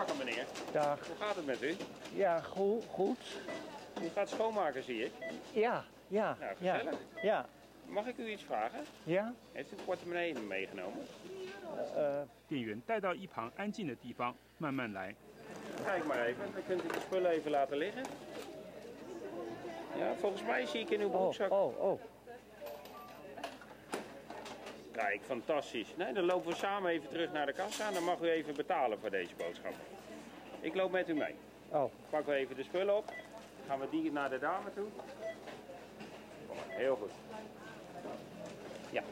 [0.00, 0.46] Goedemorgen meneer.
[0.72, 1.06] Dag.
[1.06, 1.76] Hoe gaat het met u?
[2.14, 2.84] Ja, goed.
[2.90, 3.18] goed.
[4.02, 5.12] U gaat schoonmaken zie ik.
[5.52, 6.36] Ja, ja.
[6.40, 6.74] Nou, ja.
[6.74, 6.98] gezellig.
[7.22, 7.46] Ja.
[7.86, 8.80] Mag ik u iets vragen?
[9.04, 9.32] Ja?
[9.52, 11.06] Heeft u een portemonnee meegenomen?
[12.46, 15.14] 店员带到一旁安静的地方，慢慢来。
[15.84, 18.02] Kijk maar even, dan kunt u de spullen even laten liggen.
[19.98, 21.50] Ja, volgens mij zie ik in uw broekzak.
[21.50, 22.00] Oh, oh.
[24.91, 25.87] Kijk, fantastisch.
[25.97, 28.55] Nee, dan lopen we samen even terug naar de kassa en dan mag u even
[28.55, 29.73] betalen voor deze boodschap.
[30.61, 31.35] Ik loop met u mee.
[31.69, 31.91] Oh.
[32.09, 33.13] Pakken we even de spullen op.
[33.67, 34.87] Gaan we die naar de dame toe.
[36.67, 37.11] Heel goed.
[38.89, 39.03] Ja.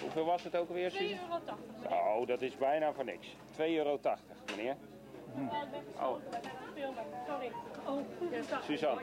[0.00, 1.18] Hoeveel was het ook alweer, 2,80 Suzie?
[1.30, 2.18] euro.
[2.20, 3.26] Oh, dat is bijna voor niks.
[3.26, 3.98] 2,80 euro,
[4.56, 4.76] meneer.
[6.00, 6.16] Oh,
[7.26, 7.52] sorry.
[7.86, 7.98] Oh.
[8.64, 9.02] Suzanne,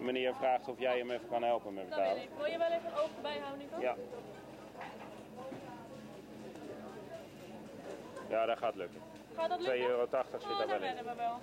[0.00, 2.22] meneer vraagt of jij hem even kan helpen met betalen.
[2.36, 3.80] Wil je wel even een oog erbij houden, Nico?
[3.80, 3.94] Ja.
[8.28, 9.00] Ja, dat gaat lukken.
[9.36, 9.88] Gaat dat 2,80 lukken?
[9.88, 10.14] euro zit
[10.50, 10.96] Oh, daar dat wel in.
[10.96, 11.38] we wel.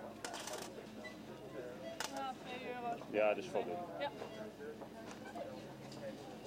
[2.15, 2.95] Ja, 2 euro.
[3.09, 3.81] Ja, dat is voldoende.
[3.99, 4.09] Ja.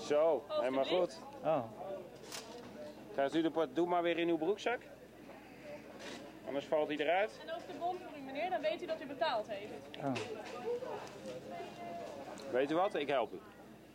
[0.01, 1.21] Zo, helemaal goed.
[1.45, 1.65] Oh.
[3.13, 4.81] Krijgt u de port, doe maar weer in uw broekzak.
[6.51, 7.41] Anders valt hij eruit.
[7.47, 9.73] En ook de bon voor u, meneer, dan weet u dat u betaald heeft.
[9.99, 10.13] Oh.
[12.53, 12.95] Weet u wat?
[12.95, 13.39] Ik help u.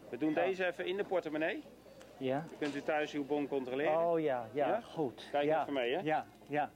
[0.09, 1.63] We doen deze even in de portemonnee.
[2.17, 2.39] Ja?
[2.49, 4.07] Dan kunt u thuis uw bon controleren.
[4.07, 4.81] Oh ja, ja, Ja?
[4.81, 5.27] goed.
[5.31, 5.61] Kijk ja.
[5.61, 5.99] even mee, hè?
[6.03, 6.69] Ja, ja.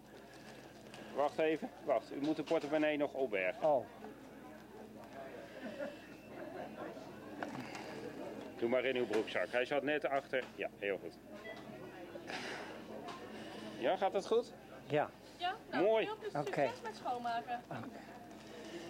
[1.16, 1.70] Wacht even.
[1.84, 3.64] Wacht, u moet de portemonnee nog opbergen.
[3.64, 3.86] Oh.
[8.58, 9.48] Doe maar in uw broekzak.
[9.52, 10.44] Hij zat net achter.
[10.56, 11.18] Ja, heel goed.
[13.78, 14.54] Ja, gaat het goed?
[14.88, 15.10] Ja.
[15.39, 15.57] Ja?
[15.71, 16.05] Nou, Mooi.
[16.05, 16.51] Heel veel Oké.
[16.51, 17.61] succes met schoonmaken.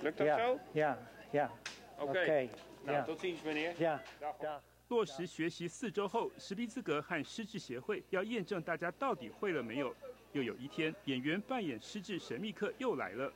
[0.02, 0.38] Lukt dat ja.
[0.38, 0.58] zo?
[0.72, 0.98] Ja,
[1.30, 1.50] ja.
[1.98, 2.48] Oké.
[2.84, 3.02] Nou, ja.
[3.02, 3.74] tot ziens, meneer.
[3.78, 4.02] Ja.
[4.20, 4.36] Dag.
[4.36, 4.60] Dag.
[4.88, 9.94] 落实学习四周后，实力资格和失智协会要验证大家到底会了没有。
[10.32, 13.32] 又有一天，演员扮演失智神秘客又来了，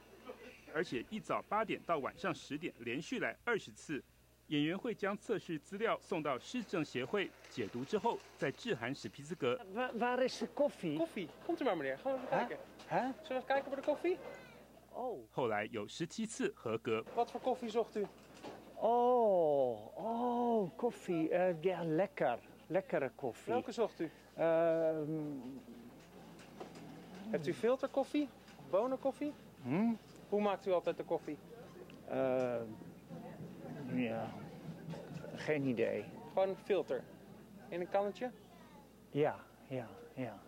[0.75, 4.03] 而且一早八点到晚上十点连续来二十次。
[4.49, 9.59] 演员会将测试资料送到失政协会解读之后，再致函史皮兹格。
[9.75, 10.97] Waar, waar is de koffie?
[10.99, 11.99] Koffie, komt u maar meneer.
[11.99, 12.59] Gaan we even kijken.
[12.87, 12.99] Hè?
[13.01, 14.18] Zullen we even kijken voor de koffie?
[14.92, 15.18] Oh.
[15.31, 17.05] 后来有十七次合格。
[17.14, 18.07] Wat voor koffie zocht u?
[18.75, 21.29] Oh, oh, koffie.
[21.31, 22.38] Eh, ja, lekker.
[22.66, 23.53] Lekkere koffie.
[23.53, 24.11] Welke zocht u?
[24.37, 25.11] Ehm,
[27.31, 28.29] Hebt u filterkoffie?
[28.71, 29.33] Bonenkoffie?
[29.62, 29.92] hm?
[30.29, 31.38] Hoe maakt u altijd de koffie?
[32.09, 32.61] Eh,
[33.94, 34.29] ja,
[35.35, 36.05] geen idee.
[36.33, 37.03] Gewoon een filter.
[37.68, 38.31] In een kannetje?
[39.11, 39.37] Ja,
[39.68, 40.38] ja, ja.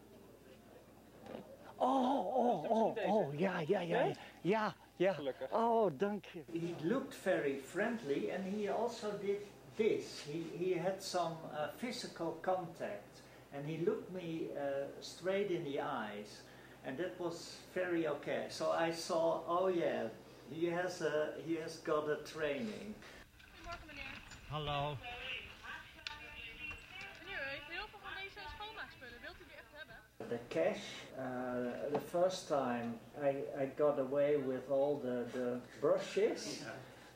[1.87, 4.13] Oh, oh, oh, oh, ja, ja, ja, Ja?
[4.41, 5.13] ja, ja.
[5.13, 5.51] Gelukkig.
[5.51, 6.43] Oh, dank je.
[6.59, 9.37] He looked very friendly and he also did
[9.75, 10.23] this.
[10.25, 13.21] He, he had some uh, physical contact
[13.53, 16.41] and he looked me uh, straight in the eyes
[16.85, 18.45] and that was very okay.
[18.49, 20.09] So I saw, oh yeah,
[20.51, 22.95] he has, a, he has got a training.
[23.53, 24.21] Goedemorgen, meneer.
[24.49, 24.97] Hallo.
[27.21, 29.19] Meneer, u heeft heel veel van deze schoonmaakspullen.
[29.21, 29.95] Wilt u die echt hebben?
[30.27, 30.83] The cash,
[31.19, 36.61] uh, the first time I, I got away with all the, the brushes,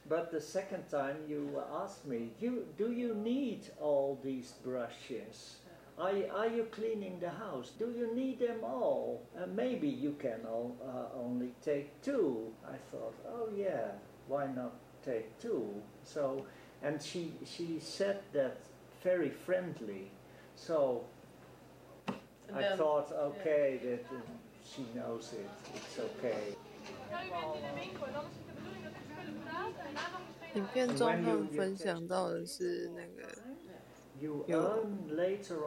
[0.07, 5.57] but the second time you asked me, you, do you need all these brushes?
[5.97, 7.71] Are, you- are you cleaning the house?
[7.77, 9.21] Do you need them all?
[9.37, 12.47] Uh, maybe you can all, uh, only take two.
[12.65, 13.91] I thought, oh yeah,
[14.27, 14.73] why not
[15.05, 15.69] take two?
[16.03, 16.45] So,
[16.81, 18.57] and she, she said that
[19.03, 20.09] very friendly.
[20.55, 21.03] So
[30.55, 33.29] 影片中他们分享到的是那个
[34.19, 34.45] 有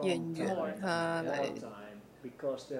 [0.03, 1.49] 演员他来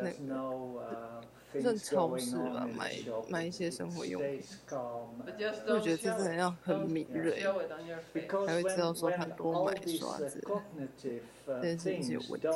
[0.01, 1.23] 那个
[1.61, 2.93] 算超市吧买
[3.29, 4.41] 买一些生活用品
[5.67, 7.43] 我觉得这个人像很敏锐
[8.47, 10.43] 还会知道说他多买刷子
[11.45, 12.47] 这件事情是有问题。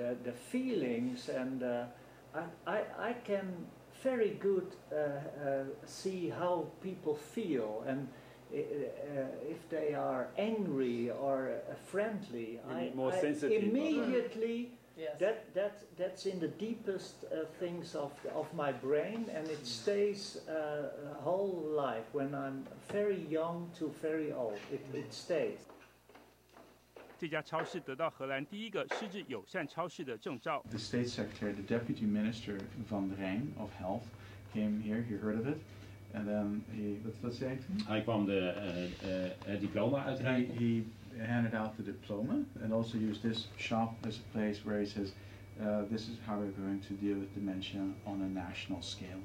[0.00, 1.84] Don't work, the, the feelings and uh,
[2.34, 3.66] I, I, I can
[4.02, 8.08] very good uh, uh, see how people feel and
[8.52, 13.62] uh, uh, if they are angry or uh, friendly, I, more I sensitive.
[13.62, 15.12] immediately Yes.
[15.18, 20.38] that, that, that's in the deepest uh, things of, of my brain and it stays
[20.48, 20.52] uh,
[21.18, 24.58] a whole life when I'm very young to very old.
[24.70, 25.60] It, it stays.
[27.19, 30.63] 这家超市得到荷兰第一个失智友善超市的证照。
[30.69, 32.57] The State Secretary, the Deputy Minister
[32.89, 34.03] van Rijn of Health,
[34.53, 35.01] came here.
[35.01, 35.57] He heard of it,
[36.13, 37.57] and then he what, what zei hij?
[37.87, 40.57] Hij kwam de, eh, eh, het diploma He, uitreiken.
[40.57, 40.83] he
[41.25, 45.13] handed out the diploma and also used this shop as a place where he says,
[45.61, 49.19] uh, "This is how we're going to deal with dementia on a national scale."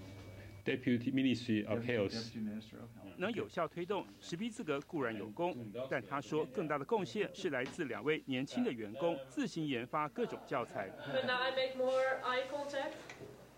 [0.65, 2.13] Deputy Ministry of Deputy- Health.
[2.13, 2.94] Deputy Minister of Health.
[3.18, 5.56] 能有效推动实批资格固然有功，
[5.90, 10.90] 但他说更大的贡献是来自两位年轻的员工自行研发各种教材。
[11.14, 12.94] But now I make more eye contact,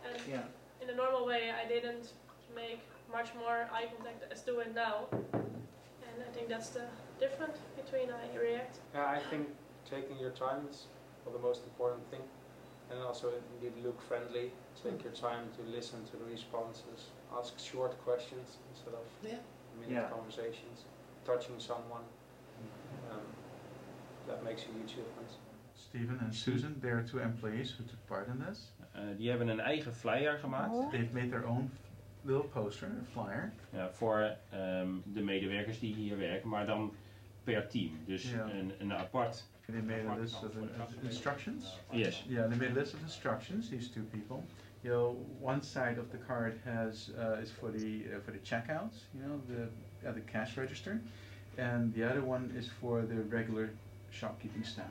[0.04, 0.44] and Yeah.
[0.82, 2.14] in a normal way I didn't
[2.56, 2.80] make
[3.12, 5.08] much more eye contact as doing now.
[5.14, 6.88] And I think that's the
[7.20, 8.80] difference between I react.
[8.94, 9.48] Yeah, I think
[9.90, 10.88] taking your time is
[11.26, 12.22] well, the most important thing.
[12.92, 14.52] And also indeed look friendly,
[14.84, 19.40] take your time to listen to the responses, ask short questions instead of Yeah.
[19.80, 20.10] minute Yeah.
[20.12, 20.86] conversations,
[21.26, 22.04] touching someone.
[23.12, 23.22] Um,
[24.28, 25.38] that makes a huge difference.
[25.74, 28.74] Stephen and Susan, they are two employees who took part in this.
[28.94, 30.90] Eh, die hebben een eigen flyer gemaakt.
[30.92, 31.72] They've made their own
[32.22, 33.54] little poster, a flyer.
[33.72, 36.96] Ja, voor ehm, de medewerkers die hier werken, maar dan
[37.44, 38.04] per team.
[38.06, 39.46] Dus een, een apart.
[39.70, 40.70] They made a list of in-
[41.04, 41.66] instructions.
[41.92, 42.24] Yes.
[42.30, 43.70] Yeah, they made a list of instructions.
[43.70, 44.44] These two people.
[44.84, 48.38] You know, one side of the card has uh, is for the uh, for the
[48.40, 48.94] checkout.
[49.14, 51.02] You know, the at the cash register,
[51.58, 53.70] and the other one is for the regular
[54.10, 54.86] shopkeeping staff.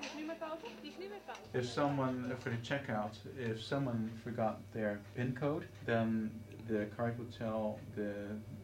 [0.00, 0.62] Die is nu meer fout.
[0.82, 1.38] Die is nu meer fout.
[1.52, 6.30] If someone uh, for the checkout, if someone forgot their PIN code, then
[6.68, 8.12] the card will tell the,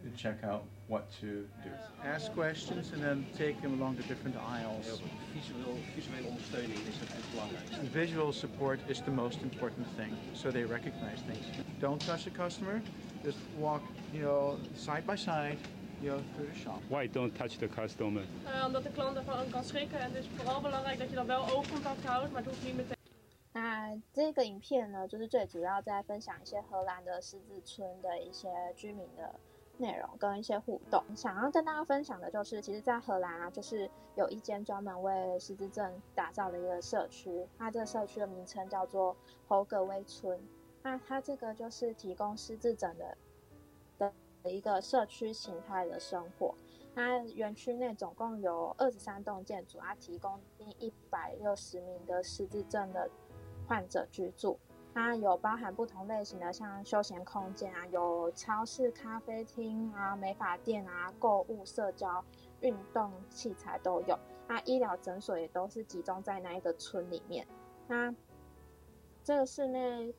[0.05, 1.28] the checkout what to
[1.64, 1.70] do.
[2.04, 5.02] Ask questions and then take them along the different aisles.
[5.34, 7.86] Visueel, visuele ondersteuning is het belangrijkste.
[7.92, 11.46] Visual support is the most important thing, so they recognize things.
[11.80, 12.82] Don't touch the customer.
[13.24, 15.58] Just walk, you know, side by side,
[16.02, 16.82] you know, through the shop.
[16.90, 18.24] Why don't touch the customer?
[18.46, 20.00] Eh, omdat de klant ervan kan schrikken.
[20.00, 22.76] En het is vooral belangrijk dat je dan wel oogcontact houdt, maar het hoeft niet
[22.76, 22.94] meteen.
[23.54, 29.34] 那这个影片呢，就是最主要在分享一些荷兰的狮子村的一些居民的
[29.81, 31.03] 内容跟一些互动。
[31.17, 39.17] 想要跟大家分享的就是，其实，在荷兰啊，就是有一间专门为失智症打造的一个社区，它这个社区的名称叫做
[39.49, 40.41] 侯格威村。
[40.83, 43.17] 那它这个就是提供失智症的
[43.99, 46.55] 的一个社区形态的生活。
[46.95, 53.09] 那园区内总共有二十三栋建筑，它提供近一百六十名的失智症的
[53.69, 54.59] 患者居住。
[54.93, 62.25] 它有包含不同类型的，像休闲空间啊，有超市、咖啡厅啊、美发店啊、购物、社交、
[62.61, 64.19] 运动器材都有。
[64.49, 67.47] 那医疗诊所也都是集中在那一个村里面。
[67.87, 68.13] 那
[69.23, 70.13] 这个室内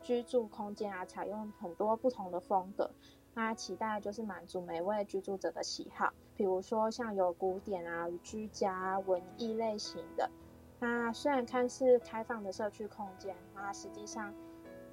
[0.00, 2.90] 居住空间啊，采用很多不同的风格。
[3.34, 10.30] 那期待就是满足每位居住者的喜好，比如说像有古典啊、居家、文艺类型的。
[10.78, 14.34] 那虽然看似开放的社区空间，那实际上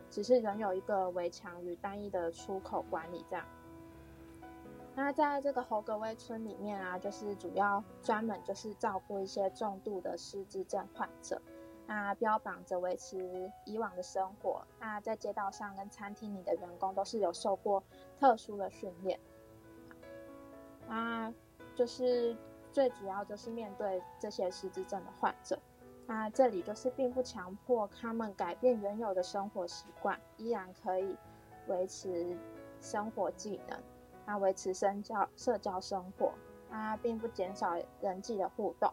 [0.10, 3.46] 只是仍有一个围墙与单一的出口管理这样。
[4.96, 11.42] 那在这个侯格威村里面啊，就是主要专门就是照顾一些重度的失智症患者，
[11.88, 14.66] 那标榜着维持以往的生活。
[14.80, 17.84] 那在街道上跟餐厅里的员工都是有受过
[18.20, 19.20] 特殊的训练，
[20.88, 21.34] 那
[21.76, 22.38] 就是
[22.72, 25.60] 最主要就是面对这些失智症的患者。
[26.06, 31.18] 那这里就是并不强迫他们改变原有的生活习惯，依然可以
[31.68, 32.38] 维持
[32.82, 33.80] 生活技能，
[34.26, 36.34] 那维持社交社交生活，
[36.70, 38.92] 那并不减少人际的互动。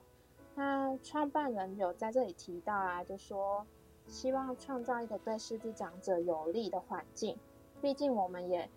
[0.55, 3.67] 那创办人有在这里提到啊，就说
[4.07, 7.37] 希望创造一个对失智长者有利的环境，
[7.81, 8.69] 毕竟我们也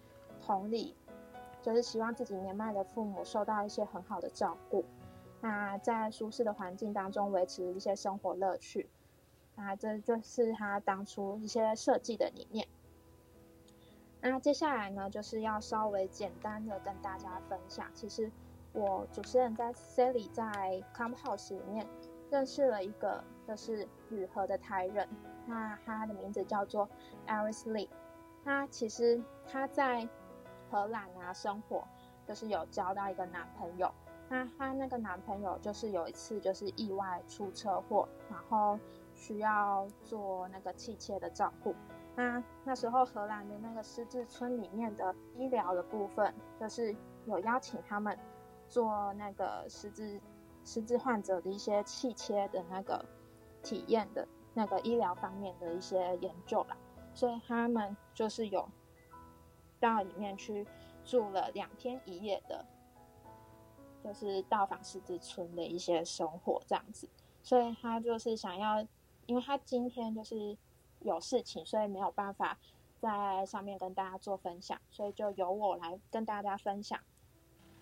[0.41, 0.95] 同理，
[1.61, 4.83] 就是希望自己年迈的父母受到一些很好的照顾。
[5.43, 8.89] 那在舒适的环境当中维持一些生活乐趣，
[9.57, 12.65] 那这就是他当初一些设计的理念。
[14.21, 18.31] 那接下来呢，就是要稍微简单的跟大家分享，其实
[18.71, 21.85] 我主持人在 Sally 在 Come House 里面
[22.31, 25.09] 认识了一个就是雨荷的台人，
[25.45, 26.87] 那他的名字叫做
[27.27, 27.89] Aris Lee。
[28.45, 30.07] 他其实他在
[30.71, 31.85] 荷兰啊生活，
[32.25, 33.93] 就是有交到一个男朋友。
[34.33, 38.79] 那她那个男朋友就是有一次就是意外出车祸，然后
[39.13, 41.75] 需要做那个气切的照顾。
[42.15, 46.95] 那那时候荷兰的那个失智村里面的医疗的部分，就是
[47.27, 48.17] 有邀请他们
[48.67, 50.19] 做那个失智
[50.65, 53.05] 失智患者的一些气切的那个
[53.61, 56.75] 体验的那个医疗方面的一些研究啦。
[57.13, 58.67] 所以他们就是有
[59.79, 60.65] 到里面去
[61.05, 62.65] 住了两天一夜的。
[64.13, 67.07] 是到访狮子村的一些生活这样子，
[67.41, 68.85] 所以他就是想要，
[69.25, 70.57] 因为他今天就是
[70.99, 72.57] 有事情，所以没有办法
[72.99, 76.99] 在上面跟大家做分享，所以就由我来跟大家分享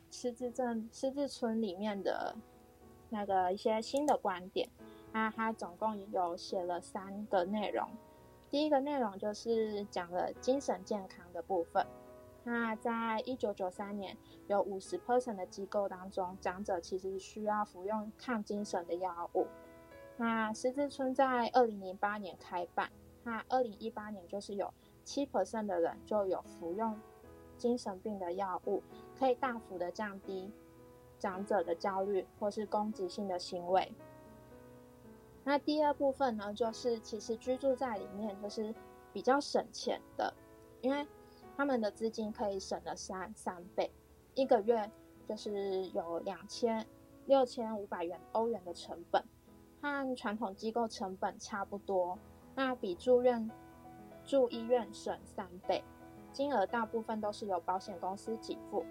[0.10, 2.36] 狮子镇狮子村里面的
[3.10, 4.70] 那个一些新的观点。
[5.14, 7.88] 那他总共有写了三个内容，
[8.50, 11.86] 第一个内容就是讲了精神健康的部分。
[12.44, 14.18] 那在一九九三年，
[14.48, 19.46] 有五十 percent 的机构当中，长者其实需要服用抗精神的药物。
[20.18, 22.92] 那十字村在二零零八年开办，
[23.24, 24.74] 那二零一八年就是有
[25.04, 27.00] 七 percent 的人就有服用
[27.58, 28.82] 精神病的药物，
[29.20, 30.52] 可以大幅的降低
[31.20, 33.94] 长者的焦虑或是攻击性的行为。
[35.44, 38.74] 那第二部分呢，就是其实居住在里面就是
[39.14, 40.34] 比较省钱的，
[40.82, 41.06] 因为。
[41.62, 43.92] 他们的资金可以省了三三倍，
[44.34, 44.90] 一个月
[45.28, 46.84] 就是有两千
[47.28, 49.24] 六千五百元欧元的成本，
[49.80, 52.18] 和传统机构成本差不多。
[52.56, 53.48] 那比住院
[54.26, 55.84] 住医院省三倍，
[56.34, 58.84] 金额大部分都是由保险公司给付。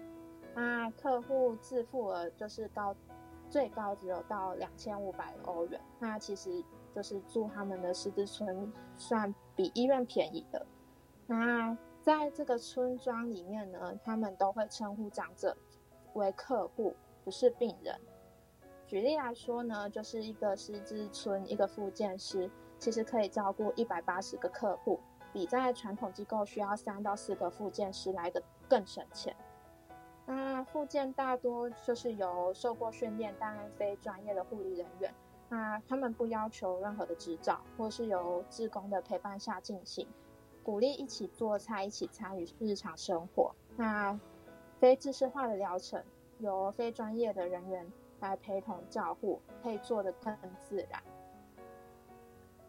[0.55, 2.95] 那客户自付额就是高，
[3.49, 5.81] 最高只有到两千五百欧元。
[5.99, 6.63] 那其实
[6.95, 10.65] 就是住他们的狮子村，算比医院便宜的。
[11.27, 11.77] 那。
[12.01, 15.55] 在这个村庄里面呢，他们都会称呼长者
[16.13, 17.95] 为客户，不是病人。
[18.87, 22.49] 举例来说呢，就是一个师资村，一个复健师
[22.79, 24.99] 其实可以照顾一百八十个客户，
[25.31, 29.35] 比在传统机构需要三到四个复健师来的更省钱。
[30.25, 35.13] 那复健大多就是由受过训练但非专业的护理人员，
[35.49, 40.07] 那他们不要求任何的执照，或是由志工的陪伴下进行。
[40.63, 43.53] 鼓励一起做菜，一起参与日常生活。
[43.75, 44.19] 那
[44.79, 46.03] 非知识化的疗程
[46.39, 51.01] 由非专业的人员来陪同照护，可以做得更自然。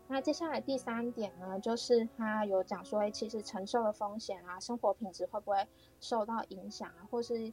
[0.08, 5.66] 那接下来第三点呢，就是他有讲说，其实承受的风险啊，生活品质会不会
[6.00, 7.52] 受到影响啊，或是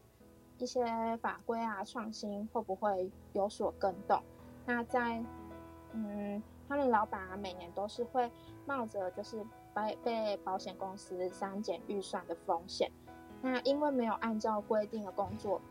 [0.57, 0.85] 一些
[1.17, 4.21] 法规啊创新会不会有所更动？
[4.65, 5.21] 那在
[5.91, 8.31] 嗯，他们老板啊，每年都是会
[8.65, 9.45] 冒着就是。
[10.03, 12.91] 被保险公司删减预算的风险，
[13.41, 15.61] 那因为没有按照规定的工作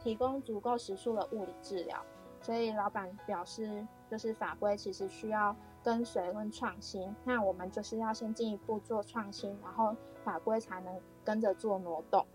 [0.00, 2.04] 提供足够时数的物理治疗，
[2.40, 7.14] 所以老板表示，就是法规其实需要跟随跟创新。
[7.24, 9.94] 那我们就是要先进一步做创新，然后
[10.24, 12.26] 法规才能跟着做挪动。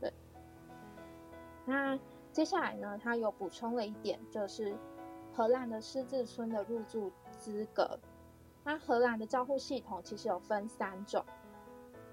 [0.00, 0.12] 对。
[1.64, 1.98] 那
[2.32, 4.76] 接下来呢，他有补充了一点，就是
[5.32, 7.98] 荷兰的狮子村的入住资格。
[8.68, 11.24] 那荷兰的照护系统其实有分三种，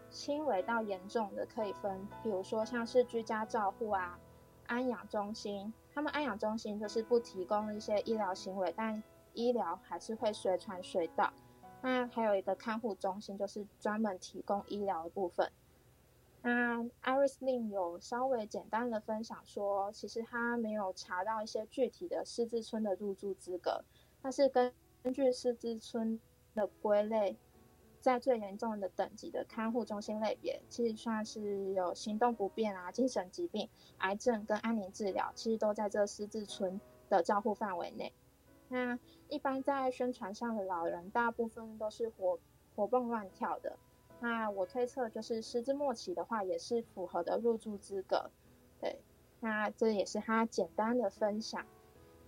[0.10, 4.18] 轻微到严重的可以分，比如说像是居家照护啊、
[4.66, 9.04] 安养中心，他们安养中心就是不提供一些医疗行为，但
[9.34, 11.30] 医疗还是会随传随到。
[11.82, 15.52] 那还有一个看护中心，就是专门提供医疗的部分。
[16.42, 23.84] 那 Iris Lin 有稍微简单的分享说，其实他没有查到一些具体的狮子村的入住资格，
[24.22, 26.18] 但是根根据狮子村。
[26.56, 27.38] 的归类，
[28.00, 36.80] 在最严重的等级的看护中心类别，其实算是有行动不便啊、精神疾病、癌症跟安宁治疗，其实都在这狮子村
[37.10, 38.14] 的照护范围内。
[38.70, 38.98] 那
[39.28, 42.40] 一般在宣传上的老人，大部分都是活
[42.76, 43.78] 活蹦乱跳的。
[44.20, 48.32] 那我推测，就是失智末期的话，也是符合的入住资格。
[48.80, 49.00] 对，
[49.40, 51.66] 那这也是他简单的分享，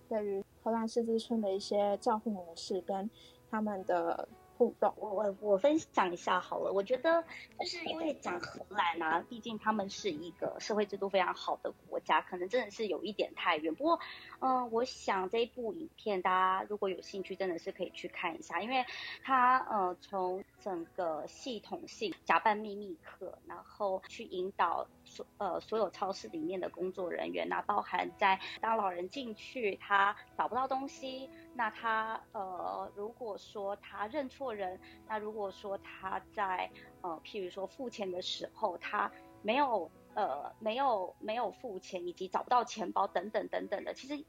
[0.08, 3.08] 对于荷兰狮子村的一些照护模式跟。
[3.50, 6.72] 他们的互动，我我我分享一下好了。
[6.72, 7.22] 我觉得
[7.58, 13.74] 就是因为讲荷兰啊，毕竟他们是一个社会制度非常好的国家，可能真的是有一点太远。
[13.74, 14.00] 不过，
[14.40, 18.84] 嗯，我想这一部影片大家如果有兴趣，真的是可以去看一下，因为
[19.22, 36.70] 它呃从整个系统性假扮秘密课，然后去引导所呃所有超市里面的工作人员，那包含在当老人进去他找不到东西，那他呃如果说他认错人，那如果说他在
[37.02, 39.10] 呃譬如说付钱的时候他
[39.42, 44.24] 没有呃没有没有付钱，以及找不到钱包等等等等的，其实。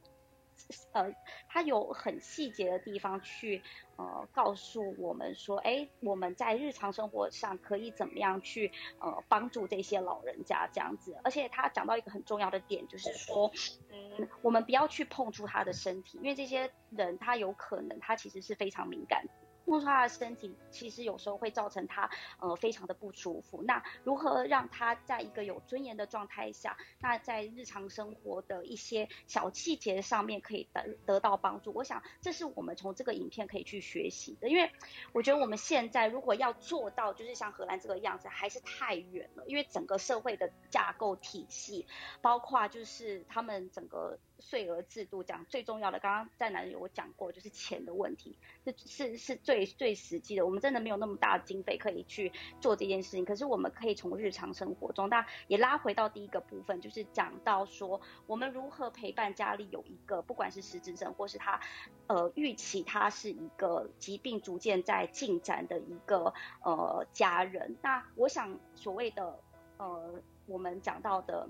[0.91, 1.14] 呃，
[1.47, 3.62] 他有很细节的地方去
[3.97, 11.18] 呃告诉我们说，哎，我们在日常生活上可以怎么样去呃帮助这些老人家这样子。
[11.24, 13.51] 而且他讲到一个很重要的点，就是说，
[13.91, 19.26] 嗯，我们不要去碰触他的身体，因为这些人他有可能他其实是非常敏感。
[19.70, 22.09] 碰触他的身体，其实有时候会造成他
[22.39, 23.61] 呃非常的不舒服。
[23.63, 31.72] 那如何让他在一个有尊严的状态下，那在日常生活的一些小细节上面可以得得到帮助？
[31.74, 34.49] 我想这是我们从这个影片可以去学习的。
[34.49, 34.72] 因为
[35.13, 39.43] 我觉得我们现在如果要做到就是像荷兰这个样子，还是太远了。
[39.45, 41.86] 因为整个社会的架构体系，
[42.22, 44.17] 包括就是他们整个。
[44.39, 50.45] 税额制度讲最重要的，刚刚在哪里有讲过，就是钱的问题，是是是最最实际的。
[50.45, 61.59] 我们真的没有那么大的经费可以去做这件事情，可是我们可以从日常生活中，那也拉回到第一个部分，就是讲到说我们如何陪伴家里有一个，不管是失智症或是他
[62.07, 66.33] 呃预期他是一个疾病逐渐在进展的一个
[66.63, 67.75] 呃家人。
[67.81, 69.39] 那我想所谓的
[69.77, 71.49] 呃我们讲到的。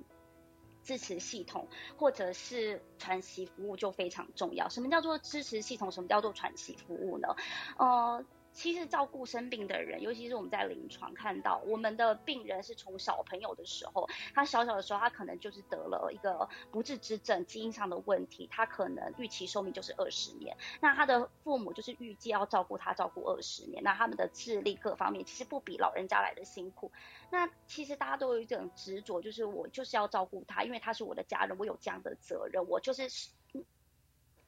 [0.90, 1.68] 支持系统
[2.00, 4.68] 或者是传习服务就非常重要。
[4.70, 5.92] 什么叫做支持系统？
[5.92, 7.28] 什么叫做传习服务呢？
[7.78, 8.26] 呃。
[8.52, 20.58] 其实照顾生病的人，尤其是我们在临床看到，我们的病人是从小朋友的时候，他小小的时候，他可能就是得了一个不治之症，基因上的问题，他可能预期寿命就是二十年。
[20.82, 26.92] 那他的父母就是预计要照顾他照顾二十年，那他们的智力各方面其实不比老人家来的辛苦。
[27.32, 33.08] 那其实大家都有一种执着，就是我就是要照顾他，因为他是我的家人，我有这样的责任，我就是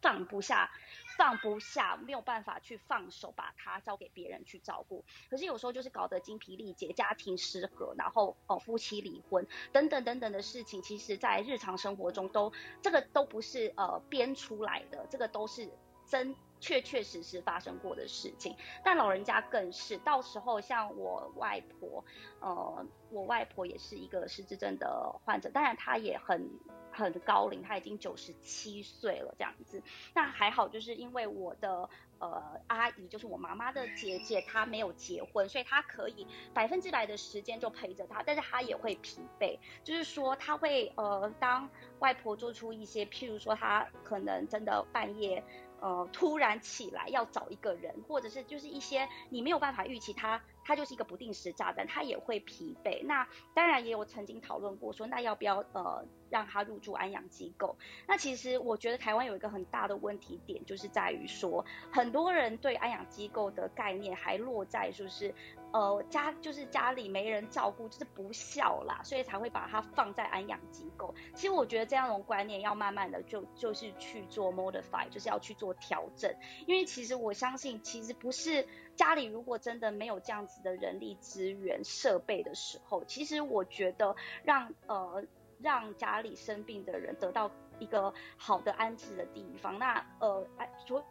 [0.01, 0.71] 放不下。
[1.17, 5.03] 放不下，没有办法去放手，把它交给别人去照顾。
[5.29, 15.69] 可是有时候就是搞得精疲力竭，家庭失和，然后哦夫妻离婚等等等等的事情，其实在日常生活中都这个都不是呃编出来的，这个都是
[16.07, 18.55] 真确确实实发生过的事情。
[18.83, 22.03] 但老人家更是，到时候像我外婆，
[22.39, 26.49] 呃，我外婆也是一个失智症的患者，当然她也很。
[26.91, 29.81] 很高龄，他已经九十七岁了，这样子。
[30.13, 31.89] 那还好，就是因为我的
[32.19, 41.69] 呃阿姨，就是我妈妈的姐姐，她没有结婚，所以她可以百分之百的时间就陪着她，但是她也会疲惫，就是说她会呃当
[41.99, 45.43] 外婆做出一些，譬如说她可能真的半夜
[45.82, 50.41] 呃突然起来要找一个人，或者是就是一些你没有办法预期他。
[50.63, 53.03] 他就是一个不定时炸弹，他也会疲惫。
[53.03, 57.75] 那当然也有曾经讨论过，说那要不要呃让他入住安养机构？
[58.07, 65.34] 那其实我觉得台湾有一个很大的问题点，就是在于说很多人对安养机构的概念还落在就是
[65.72, 71.13] 呃家就是家里没人照顾，就是不孝啦，所以才会把它放在安养机构。
[71.34, 76.34] 其实我觉得这样的观念要慢慢的就就是去做 modify，就是要去做调整。
[76.67, 78.67] 因为其实我相信，其实不是。
[78.93, 85.24] 家里如果真的没有这样子的人力资源设备的时候，其实我觉得让呃
[85.59, 87.49] 让家里生病的人得到
[87.80, 90.45] 一个好的安置的地方，那呃
[90.86, 91.03] 所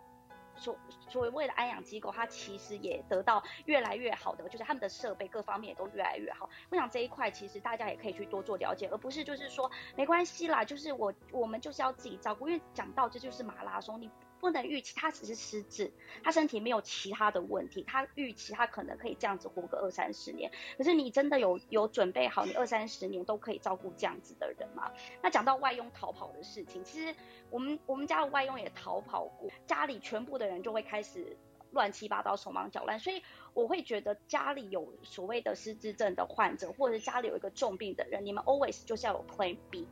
[0.60, 0.76] 所
[1.08, 6.48] 所谓的安养机构，它其实也得到越来越好的，就是他们的设备各方面也都越来越好。
[6.70, 14.10] 我想这一块其实大家也可以去多做了解，而不是就是说没关系啦，就是我我们就是要自己照顾，因为讲到这就是马拉松，你。
[14.40, 15.92] 不能预期他只是失智，
[16.24, 20.50] 他身体没有其他的问题，他预期他可能可以这样子活个二三十年。
[20.78, 24.90] 可是你真的有有准备好，你二三十年都可以照顾这样子的人吗？
[25.22, 27.14] 那讲到外佣逃跑的事情，其实
[27.50, 31.36] 我们我们家的外佣也逃跑过，家里全部的人就会开始
[31.70, 32.98] 乱七八糟、手忙脚乱。
[32.98, 33.22] 所以
[33.52, 39.86] 我会觉得家里有所谓的失智症的患者，或者家里有一个重病的人，你们 always 就是要有 Plan B。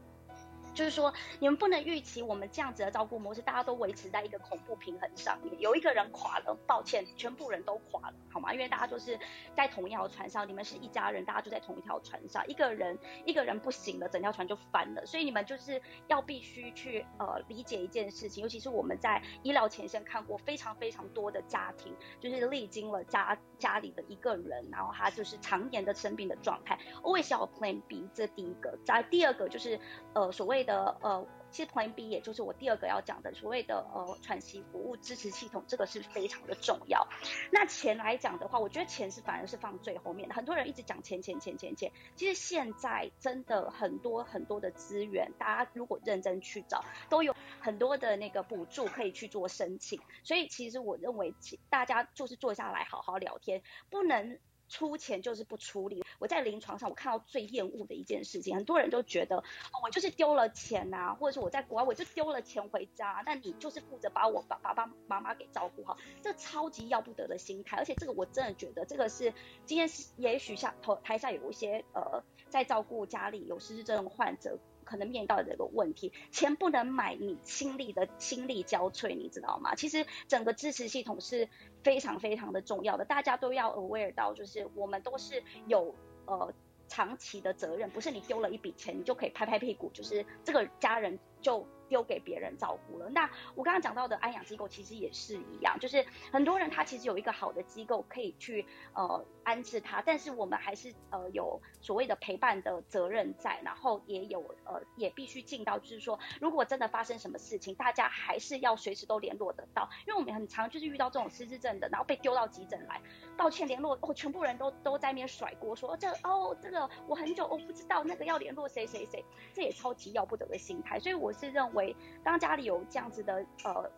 [0.79, 5.53] 就是说，你们不能预期我们这样子的照顾模式，大家都维持在一个恐怖平衡上面。
[5.59, 8.53] 有一个人垮了，抱歉，全部人都垮了，好吗？
[8.55, 9.19] 因为大家都是
[9.57, 12.47] 在同一条船上，你们是一家人，大家就在同一条船上。
[12.47, 15.05] 一个人一个人不行了，整条船就翻了。
[15.05, 28.79] 所以你们就是要必须去呃理解一件事情，尤其是我们在医疗前线看过非常非常多的家庭，就是历经了家家里的一个人，然后他就是常年的生病的状态，always 要 Plan B，这第一个。
[28.85, 29.81] 再第二个就是
[30.15, 30.68] 呃所谓。
[30.69, 37.09] 的呃其实 Plan B 也就是我第二个要讲的所谓的呃喘息服务支持系统，这个是非常的重要。
[37.51, 40.35] 那钱来讲的话，我觉得钱是反而是放最后面的。
[40.35, 49.99] 很多人一直讲钱钱钱钱钱，其实现在真的很多很多的资源，大家如果认真去找，都有很多的那个补助可以去做申请。
[50.25, 51.35] 所以其实我认为，
[51.71, 54.39] 大家就是坐下来好好聊天，不能。
[54.69, 56.05] 出钱就是不出力。
[56.19, 59.43] 我在临床上，我看到最厌恶的一件事情，很多人都觉得，哦
[59.83, 67.77] 我就是丢了钱呐，或者是我在国外我就丢了钱回家，那你就是负责把我爸爸爸妈妈给照顾好，这超级要不得的心态。
[67.77, 69.33] 而且这个我真的觉得，这个是
[69.65, 74.59] 今天是也许下头台下有一些呃在照顾家里有失智症患者。
[74.89, 79.75] 可能面临到的这个问题，钱不能买你心力的心力交瘁，你知道吗？
[79.75, 81.49] 其实整个支持系统是
[81.85, 86.53] 非常非常的重要的，大家都要 aware 到，就是我们都是有呃
[86.89, 91.67] 长期的责任，不是你丢了一笔钱，你就可以拍拍屁股，就是这个家人就。
[91.89, 93.09] 丢给别人照顾了。
[93.09, 113.01] 那我刚刚讲到的安养机构其实也是一样，就是很多人他其实有一个好的机构可以去呃安置他，但是我们还是呃有所谓的陪伴的责任在，然后也有呃也必须尽到，就是说如果真的发生什么事情，大家还是要随时都联络得到，因为我们很常就是遇到这种失智症的，然后被丢到急诊来，
[113.35, 119.25] 抱歉联络哦，全部人都都在那边甩锅，说这哦这个我很久我不知道那个要联络谁谁谁，
[119.55, 121.95] 这也超级要不得的心态，所以我我是认为。
[122.25, 123.91] 当家里有这样子的呃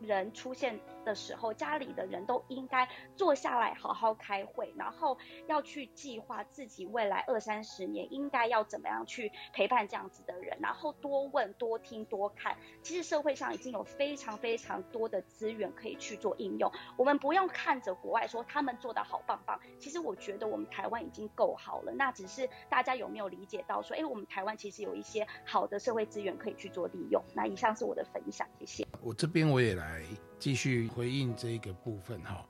[0.00, 0.80] 人出现。
[1.04, 12.56] 的时候，家里的人都应该坐下来好好开会，然后要去计划自己未来二三十年应该要怎么样去陪伴这样子的人，然后多问、多听、多看。
[12.82, 19.60] 其实社会上已经有非常非常多的资源可以去做应用，我们不用看着国外说他们做的好棒棒。
[19.78, 27.22] 其实我觉得我们台湾已经够好了，那只是大家有没有理解到说，哎，我们台湾其实有一些好的社会资源可以去做利用。
[27.34, 28.86] 那以上是我的分享，谢谢。
[29.02, 30.04] 我这边我也来。
[30.40, 32.44] 继续回应这个部分哈，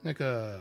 [0.00, 0.58] 那个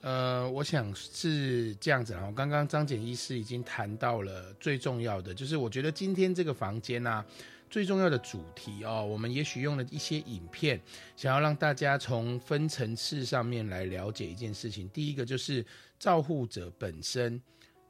[0.00, 2.32] 呃，我想是这样子哈。
[2.36, 7.24] 刚刚张简医师已经谈到了最重要的，就是我觉得今天这个房间呢，
[7.68, 10.80] 最重要的主题哦，我们也许用了一些影片，
[11.16, 14.88] 想要让大家从分层次上面来了解一件事情。
[14.90, 15.66] 第一个就是
[15.98, 17.42] 照护者本身。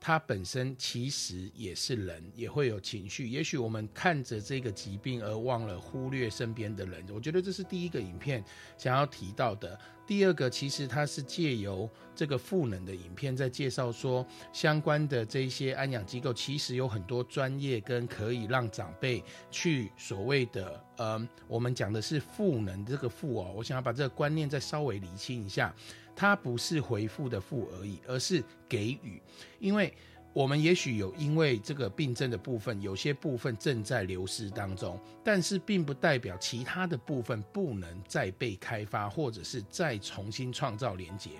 [0.07, 3.27] 他本身其实也是人，也会有情绪。
[3.27, 8.45] 也许我们看着这个疾病而忘了忽略身边的人，我觉得这是第一个影片
[8.79, 9.77] 想要提到的。
[10.07, 25.75] 第二个，其实它是借由这个赋能的影片在介绍说，相关的这些安养机构其实有很多专业跟可以让长辈去所谓的，呃，我们讲的是赋能这个赋哦，我想要把这个观念再稍微理清一下。
[26.15, 29.21] 它不是回复的复而已，而是给予。
[29.59, 29.93] 因为
[30.37, 41.30] 我们也许有因为这个病症的部分，有些部分正在流失当中，但是并不代表其他的部分不能再被开发，或者是再重新创造连接。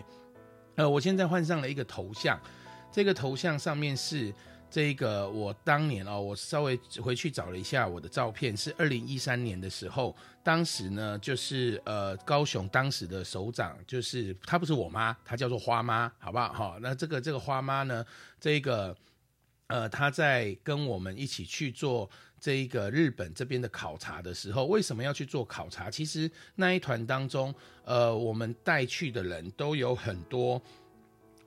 [0.76, 2.40] 呃，我现在换上了一个头像，
[2.90, 4.32] 这个头像上面是。
[4.69, 16.53] 这个我当年哦，我稍微回去找了一下我的照片，是二零一三年的时候，当时呢就是呃高雄当时的首长，就是她不是我妈，她叫做花妈，好不好？
[16.53, 18.05] 好，那这个这个花妈呢，
[18.39, 18.95] 这个
[19.69, 25.89] 呃她在跟我们一起去做这一个日本这边的考察的时候，为什么要去做考察？
[25.91, 27.55] 其实那一团当中，
[27.85, 30.61] 呃，我们带去的人都有很多，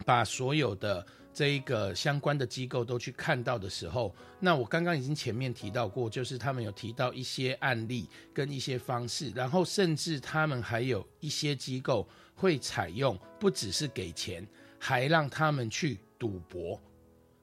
[0.03, 1.05] 把所有的。
[1.39, 14.45] 这一个相关的机构都去看到的时候，那我刚刚已经前面提到过，就是他们有提到一些案例跟一些方式，然后甚至他们还有一些机构会采用不只是给钱，
[14.77, 16.77] 还让他们去赌博，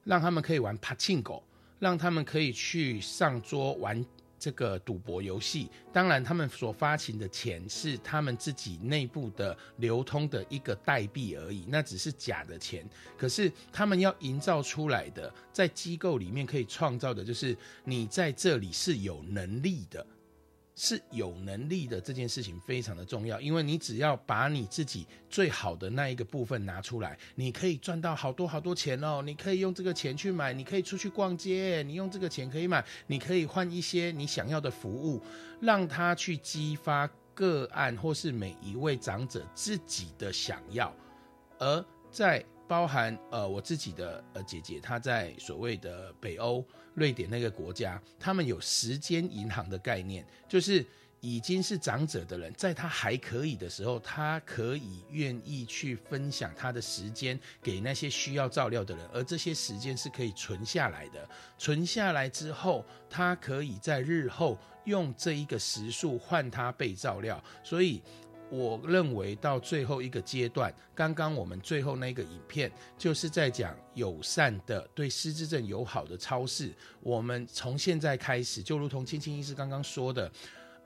[0.03, 1.43] 让他们可以玩帕庆狗，
[1.79, 4.05] 让他们可以去上桌玩。
[4.39, 12.87] 这个赌博游戏，当然他们所发行的钱是他们自己内部的流通的一个代币而已，那只是假的钱。
[13.17, 20.05] 可是他们要营造出来的，在机构里面可以创造的，就是你在这里是有能力的。
[20.79, 29.23] 是有能力的这件事情非常的重要，因为你只要把你自己最好的那一个部分拿出来，你可以赚到好多好多钱哦。
[29.25, 35.19] 你可以用这个钱去买，你可以出去逛街，你用这个钱可以买，你可以换一些你想要的服务，
[35.59, 40.95] 让他去激发个案或是每一位长者自己的想要，
[41.57, 42.45] 而在。
[42.67, 50.85] 包含呃我自己的呃姐姐，她在所谓的北欧瑞典那个国家，他们有时间银行的概念，就是
[51.19, 61.27] 已经是长者的人，在他还可以的时候，他可以愿意去分享他的时间给那些需要照料的人，而这些时间是可以存下来的。
[61.57, 67.43] 存下来之后，他可以在日后用这一个时数换他被照料。
[67.63, 68.01] 所以，
[68.49, 76.73] 我认为到最后一个阶段，刚刚我们最后那个影片就是在讲友善的、对失智症友好的超市。
[77.01, 80.31] 我们从现在开始，就如同青青医师刚刚说的。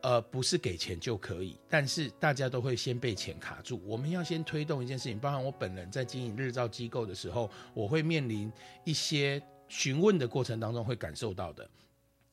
[0.03, 3.80] 呃，不是给钱就可以，但是大家都会先被钱卡住。
[3.86, 8.51] 我们要先推动一件事情，包含我本人在经营日照机构的时候，我会面临
[8.84, 11.70] 一些询问的过程当中会感受到的。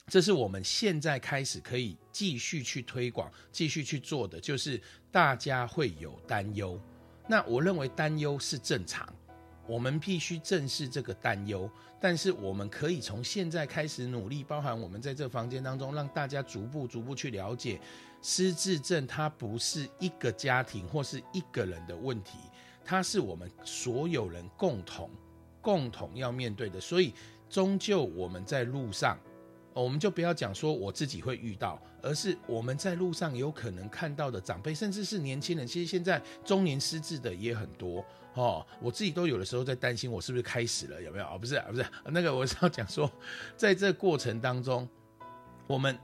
[0.08, 4.80] 这是我们现在开始可以继续去推广、继续去做的，就是
[5.12, 6.80] 大家会有担忧。
[7.28, 9.06] 那我认为担忧是正常。
[9.66, 17.78] 我们必须正视这个担忧，但是我们可以从现在开始努力，包含我们在这房间当中，让大家逐步逐步去了解，
[18.22, 22.38] 失智症它不是一个家庭或是一个人的问题，
[22.82, 25.10] 它是我们所有人共同
[25.60, 26.80] 共同要面对的。
[26.80, 27.12] 所以，
[27.50, 29.18] 终究我们在路上，
[29.82, 38.04] 我们就不要讲说我自己会遇到，而是我们在路上有可能看到的长辈，甚至是年轻人，其实现在中年失智的也很多。
[38.34, 41.02] 哦，我自己都有的时候在担心，我是不是开始了？
[41.02, 41.24] 有没有？
[41.24, 43.10] 哦，不是啊，不是那个，我是要讲说，
[43.56, 44.88] 在这过程当中，
[45.66, 45.98] 我们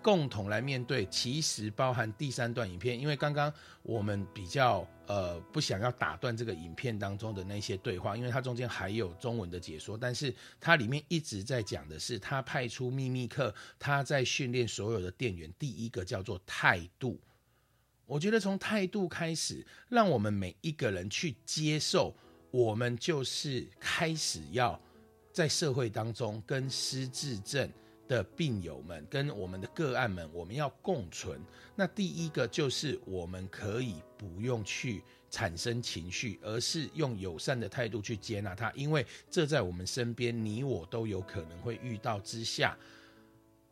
[0.00, 3.52] 共同来面对，其实包含第三段影片，因为刚刚
[3.82, 17.18] 我们比较呃不想要打断这个影片当中的那些对话，因为它中间还有中文的解说，但是它里面一直在讲的是，他派出秘密课，他在训练所有的店员，第一个叫做态度。
[18.06, 22.14] 我觉得从态度开始，让我们每一个人去接受，
[22.52, 24.80] 我们就是开始要
[25.32, 27.68] 在社会当中跟失智症
[28.10, 31.40] 的病友们、跟我们的个案们，我们要共存。
[31.76, 35.00] 那第一个就是我们可以不用去
[35.30, 42.76] 产生情绪，而是用友善的态度去接纳他，因为这在我们身边，你我都有可能会遇到之下，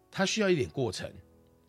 [0.09, 1.13] 他需要一点过程。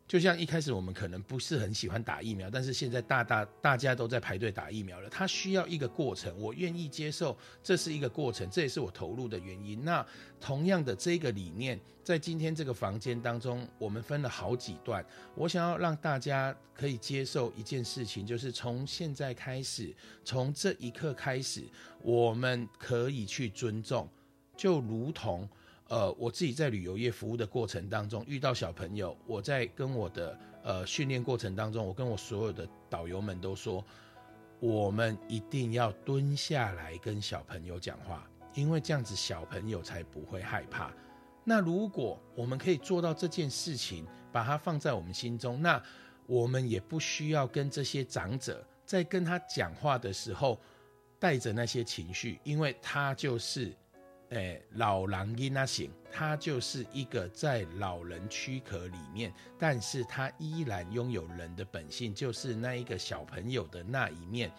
[0.10, 5.08] 就像一开始我们可能不是很喜欢打疫苗，但是现在大大大家都在排队打疫苗了。
[5.08, 9.86] 它需要一个过程，我愿意接受这是一个过程，这也是我投入的原因。
[9.86, 10.04] 那
[10.42, 15.06] 同样的这个理念，在今天这个房间当中，我们分了好几段。
[15.36, 19.96] 我想要让大家可以接受一件事情，就是从现在开始，
[20.26, 21.62] 从这一刻开始，
[22.02, 24.10] 我们可以去尊重，
[24.58, 25.48] 就如同。
[25.90, 33.84] 呃，我自己在旅游业服务的过程当中遇到小朋友，我在跟我的呃训练过程当中，我跟我所有的导游们都说，
[34.60, 40.94] 我们一定要蹲下来跟小朋友讲话，因为这样子小朋友才不会害怕。
[41.44, 45.82] 那如果我们可以做到这件事情，把它放在我们心中，那
[46.28, 50.62] 我们也不需要跟这些长者在跟他讲话的时候
[51.18, 53.76] 带着那些情绪，因为他就是。
[54.30, 64.52] 诶，老狼因那行，他就是一个在老人躯壳里面，但是他依然拥有人的本性，就是那一个小朋友的那一面。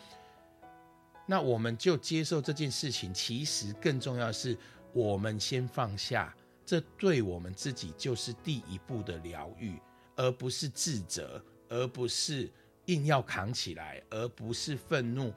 [1.24, 3.14] 那我们就接受这件事情。
[3.14, 4.58] 其实更重要是，
[4.92, 6.34] 我们先放下，
[6.66, 9.80] 这对我们自己就是第一步的疗愈，
[10.16, 12.50] 而不是自责，而不是
[12.86, 15.32] 硬要扛起来，而不是愤怒。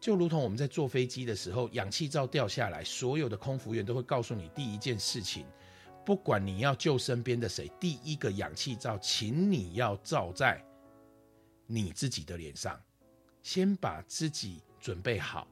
[0.00, 5.44] 就如同我们在坐飞机的时候，氧气罩掉下来，所有的空服员都会告诉你第一件事情：
[6.06, 10.64] 不管你要救身边的谁，第一个氧气罩，请你要罩在
[11.66, 12.80] 你自己的脸上，
[13.42, 15.48] 先把自己准备好，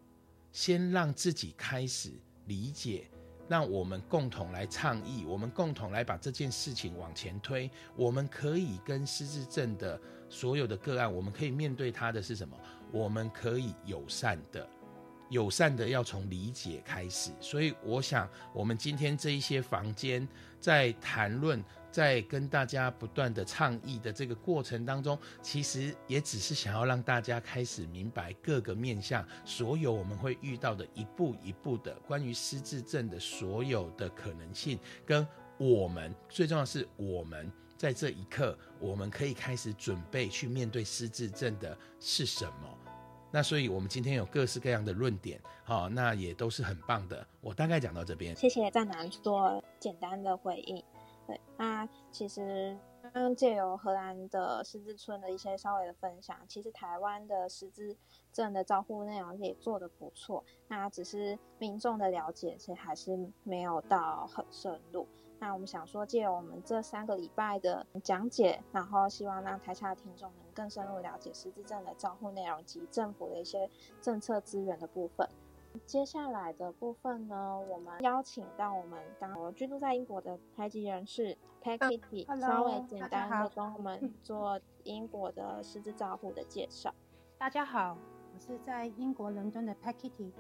[0.53, 2.13] 先让自己开始
[2.47, 3.11] 理解，
[3.49, 7.69] 让我们共同来倡议，我们共同来把这件事情往前推。
[7.97, 12.57] 我们可以跟失智症的所有的个案，我们可以面对他的是什么？
[12.93, 14.69] 我们可以友善的，
[15.31, 17.31] 友善的要从理解开始。
[17.41, 20.27] 所以，我想我们今天这一些房间
[20.61, 35.27] 在谈论，在跟大家不断的倡议的这个过程当中，其实也只是想要让大家开始明白各个面向，所有我们会遇到的一步一步的关于失智症的所有的可能性，跟
[35.59, 37.51] 我们最重要是我们。
[37.77, 42.79] 在这一刻，我们可以开始准备去面对失智症的是什么？
[43.33, 47.27] 那所以，我们今天有各式各样的论点，好，那也都是很棒的。
[47.41, 50.83] 我大概讲到这边，谢谢战南做简单的回应。
[51.27, 57.95] 对，那其实刚刚借由荷兰的失智村的一些稍微的分享，其实台湾的失智
[58.33, 65.07] 症的照护内容也做得不错，那只是民众的了解其实还是没有到很深入。
[65.39, 73.69] 那我们想说，借我们这三个礼拜的讲解，然后希望让台下的听众能更深入了解失智症的照护内容及政府的一些
[74.01, 75.29] 政策资源的部分。
[75.85, 86.95] 接下来的部分呢，我们邀请到我们刚居住在英国的台籍人士 Peggy，、嗯 Hello，稍微简单的 跟我们做英国的失智照护的介绍。
[87.37, 87.99] 大家好，
[88.35, 90.33] 我是在英国伦敦的 Peggy。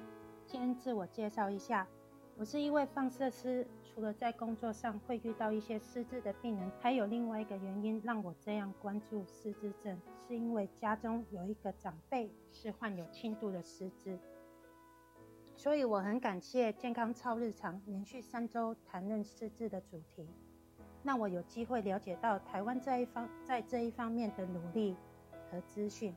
[0.47, 1.86] 先自我介绍一下，
[2.38, 3.66] 我是一位放射师。
[3.97, 14.18] 除了在工作上会遇到一些失智的病人，还有另外一个原因让我这样关注失智症，是因为家中有一个长辈是患有轻度的失智，
[15.57, 20.28] 所以我很感谢健康超日常连续三周谈论失智的主题，
[21.03, 24.94] 让我有机会了解到台湾这一方在这一方面的努力
[25.51, 26.14] 和资讯。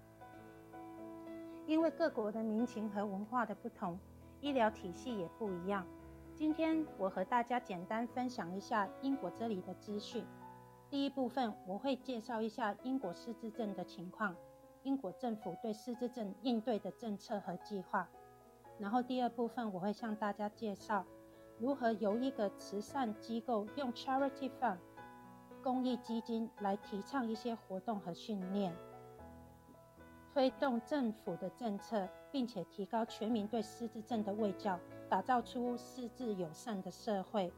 [1.66, 3.98] 因为各国的民情和文化的不同，
[4.42, 5.88] 医疗体系也不一样。
[6.40, 10.26] 今天我和大家简单分享一下英国这里的资讯。
[10.90, 14.34] 第一部分我会介绍一下英国失智症的情况，
[14.84, 18.08] 英国政府对失智症应对的政策和计划。
[18.78, 21.06] 然后第二部分我会向大家介绍
[21.58, 24.78] 如何由一个慈善机构用 charity fund
[25.62, 28.74] 公益基金来提倡一些活动和训练，
[30.34, 34.80] 推动政府的政策，并且提高全民对失智症的卫教。
[35.10, 37.52] 打造出失智友善的社会，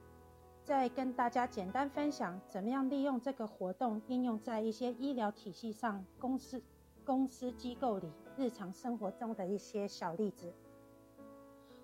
[0.63, 6.63] 再跟大家简单分享怎么样利用这个活动应用在一些医疗体系上、公司、
[7.03, 10.53] 公司机构里日常生活中的一些小例子。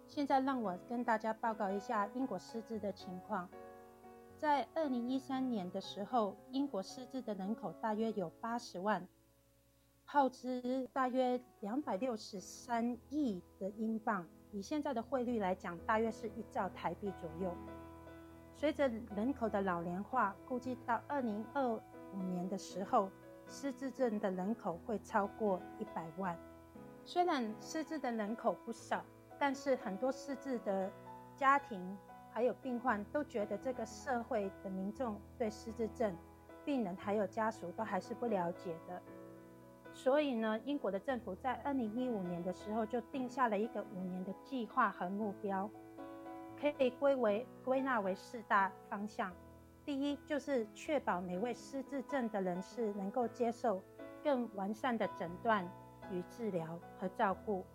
[0.08, 3.50] 现在让我跟大家报告一下英国失智的情况。
[4.38, 9.06] 在二零一三年的时候，英国失智的人口大约有八十万，
[10.06, 14.26] 耗资大约两百六十三亿的英镑。
[14.52, 17.54] 以现在的汇率来讲，大约是一兆台币左右。
[18.54, 23.12] 随着人口的老龄化，估计到二零二五年的时候，
[23.46, 26.38] 失智症的人口会超过一百万。
[27.06, 29.04] 虽然失智的人口不少，
[29.38, 30.92] 但是很多失智的
[31.36, 31.98] 家庭
[32.32, 36.16] 还有病患都觉得这个社会的民众对失智症
[36.66, 39.02] 病人还有家属都还是不了解的。
[39.98, 45.68] 所以呢，英国的政府在二零一五年的时候就定下了一个五年的计划和目标，
[46.56, 49.34] 可以归为归纳为四大方向。
[49.84, 53.82] 第一，就是确保每位失智症的人士能够接受
[54.24, 55.68] 更完善的诊断
[56.12, 57.66] 与治疗和照顾；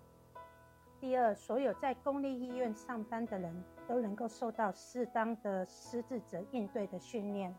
[1.00, 7.52] 第二，所有在公立医院上班的人都能够受到适当的失智者应对的训练；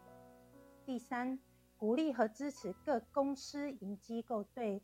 [0.85, 1.37] 第三，
[1.83, 4.81] 鼓励和支持各公私营机构对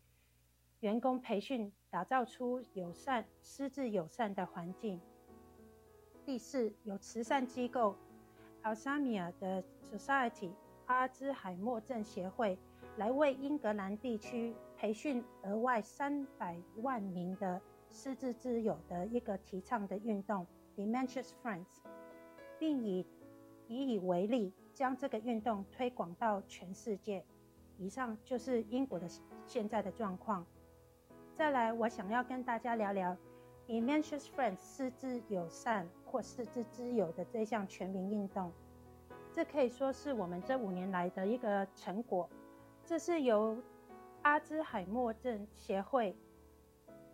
[0.81, 4.99] 员工培训，打造出友善、师资友善的环境。
[6.25, 7.95] 第四，有慈善机构
[8.63, 10.51] Alzheimer 的 Society
[10.87, 12.59] 阿兹海默症协会
[12.97, 20.45] 来为英格兰地区培训额外三百万名的失智之友的一个提倡的运动
[20.75, 21.77] Dementia's Friends，
[22.59, 23.07] 并以
[23.69, 24.51] 以以为例。
[24.79, 27.21] 将这个运动推广到全世界。
[27.77, 29.09] 以上就是英国的
[29.45, 30.45] 现在的状况。
[31.35, 33.17] 再来，我想要跟大家聊聊
[33.67, 38.53] Dementia Friends 失智友善或失智之友的这项全民运动。
[39.33, 42.29] 这可以说是我们这五年来的一个成果。
[42.85, 43.61] 这是由
[44.21, 46.15] 阿兹海默症协会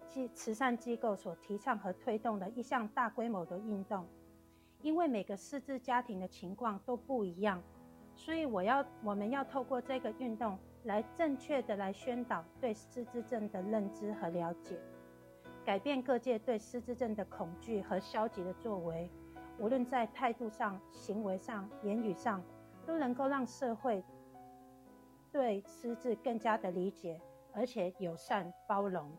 [0.07, 4.07] 及慈善机构所提倡和推动的一项大规模的运动。
[4.81, 7.61] 因为每个失智家庭的情况都不一样，
[8.15, 14.79] 所以我要我们要透过这个运动来正确的来宣导对失智症的认知和了解，
[15.65, 19.09] 改变各界对失智症的恐惧和消极的作为，
[19.57, 22.43] 无论在态度上、行为上、言语上，
[22.85, 24.03] 都能够让社会
[25.31, 27.19] 对失智更加的理解，
[27.51, 29.11] 而且友善包容。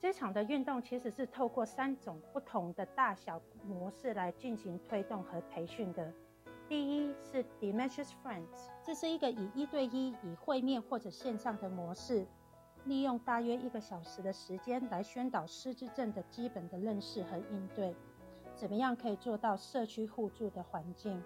[0.00, 6.12] 这场的运动其实是透过三种不同的大小模式来进行推动和培训的。
[6.68, 12.24] 第一是 Dementia Friends，这是一个以一对一、以会面或者线上的模式，
[12.84, 17.96] 利用大约一个小时的时间来宣导失智症的基本的认识和应对，
[18.54, 21.20] 怎么样可以做到社区互助的环境。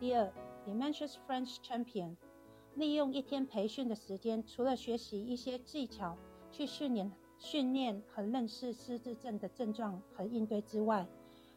[0.00, 0.28] 第二
[0.66, 2.16] ，Dementia Friends Champion，
[2.74, 6.16] 利用一天培训的时间，除了学习一些技巧
[6.50, 7.12] 去训练。
[7.42, 11.04] 训练和认识失智症的症状和应对之外，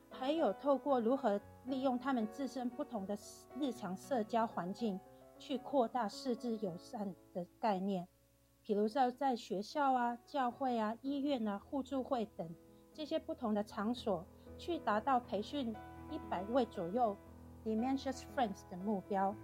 [0.10, 3.16] 还有透过如何利用他们自身不同的
[3.60, 5.00] 日常社交环境，
[5.38, 8.08] 去扩大失智友善的概念。
[8.64, 12.50] 比如说，在学校啊、教会啊、医院啊、互助会等
[12.92, 14.26] 这些不同的场所，
[14.58, 15.70] 去达到培训
[16.10, 17.16] 一百位左右
[17.64, 19.36] dementia Friends 的目标。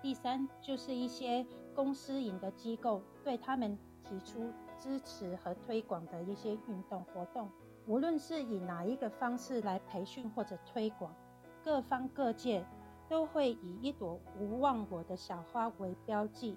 [0.00, 1.44] 第三，就是一些
[1.74, 7.50] 公私营的机构对他们提出支持和推广的一些运动活动，
[7.86, 11.14] 无论是以哪一个方式来培训或者推广，
[11.62, 12.64] 各方各界
[13.08, 16.56] 都会以一朵无忘我的小花为标记，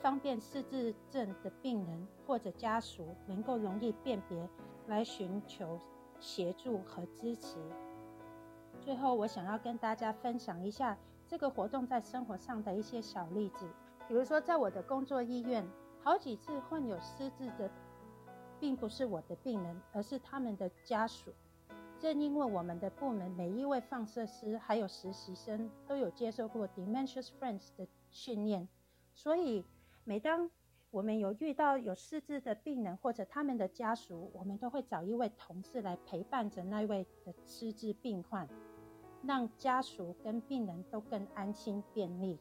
[0.00, 4.48] 方便失智症的病人或者家属能够容易辨别，
[4.86, 5.78] 来寻求
[6.20, 7.56] 协助和支持。
[8.80, 13.66] 最后，我想要跟大家分享一下这个活动在生活上的一些小例子。
[14.08, 15.64] 比如说，在我的工作医院，
[16.02, 17.70] 好几次患有失智的，
[18.58, 21.32] 并不是我的病人，而是他们的家属。
[21.98, 28.68] 正因为我们的部门每一位放射师还有实习生都有接受过 Dementia Friends 的训练，
[29.14, 29.64] 所以
[30.02, 30.50] 每当
[30.90, 38.48] 我们有遇到有失智的病人或者他们的家属，我们都会找一位同事来陪伴着那位的失智病患。
[39.24, 42.40] 让家属跟病人都更安心便利。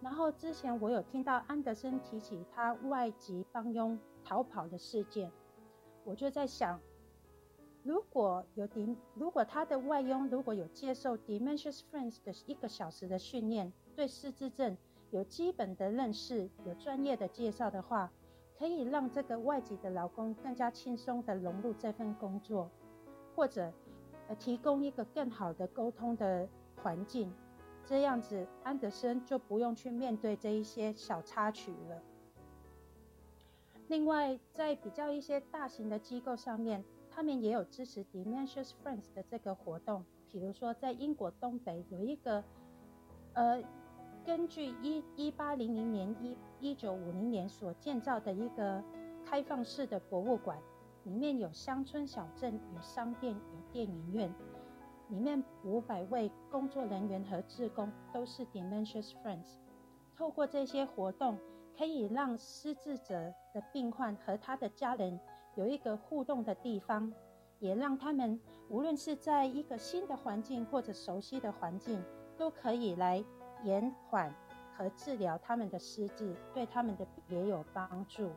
[0.00, 5.30] 然后之前我有听到安德森提起他外籍帮佣逃跑的事件，
[6.04, 6.80] 我就在想，
[7.82, 14.76] 如果有迪，如果他的外佣如果有接受 Dementious Friends 的一个小时的训练，对失智症
[15.10, 18.12] 有基本的认识，有专业的介绍的话，
[18.58, 22.70] 可以让这个外籍的老公更加轻松的融入这份工作，
[23.34, 23.72] 或者。
[24.28, 26.48] 呃，提供一个更好的沟通的
[26.82, 27.32] 环境，
[27.86, 32.02] 这样子安德森就不用去面对这一些小插曲了。
[33.86, 40.04] 另外，在比较一些大型的机构上面，他们也有支持 Dementious Friends 的这个活动。
[40.28, 42.42] 比如说，在英国东北有一个，
[43.34, 43.62] 呃，
[44.24, 48.82] 根据一一八零零年一一九五零年所建造的一个
[49.24, 50.58] 开放式的博物馆。
[51.04, 54.34] 里面有乡村小镇，有商店，有电影院。
[55.08, 59.58] 里面五百位工作人员和志工都是 Dementia's Friends。
[60.16, 61.38] 透过这些活动，
[61.76, 65.20] 可以让失智者的病患和他的家人
[65.54, 67.12] 有一个互动的地方，
[67.60, 72.02] 也让他们无论是在一个新的环境或者熟悉的环境，
[72.36, 73.24] 都可以来
[73.62, 74.34] 延缓
[74.76, 78.30] 和治疗他们的失智，对他们的也有帮助。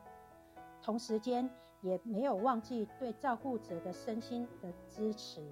[0.82, 1.50] 同时间。
[1.82, 5.50] 也没有忘记对照顾者的身心的支持，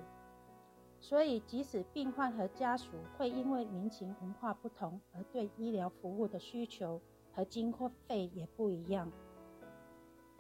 [1.08, 7.00] 所以即使病患和家属会因为民情文化不同，而对医疗服务的需求
[7.32, 7.74] 和经
[8.06, 9.10] 费也不一样。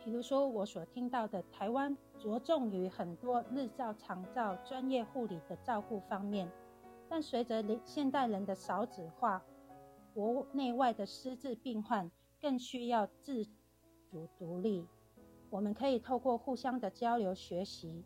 [0.04, 6.52] 比如说，我所听到的，台湾着重于很多日照、长照、专业护理的照顾方面，
[7.08, 9.42] 但随着现代人的少子化，
[10.14, 12.12] 国内外的失智病患
[12.42, 13.46] 更需要自
[14.12, 14.86] 主独立。
[15.50, 18.04] 我们可以透过互相的交流学习，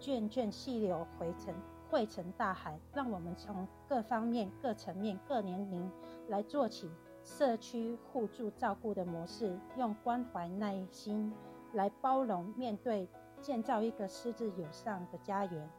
[0.00, 1.54] 涓涓细流汇成
[1.90, 5.90] 汇成大海，让我们从各方面、各层面、各年龄
[6.28, 6.90] 来做起
[7.22, 11.32] 社区互助照顾的模式，用关怀耐心
[11.74, 13.06] 来包容面对，
[13.40, 15.70] 建造一个失智友善的家园。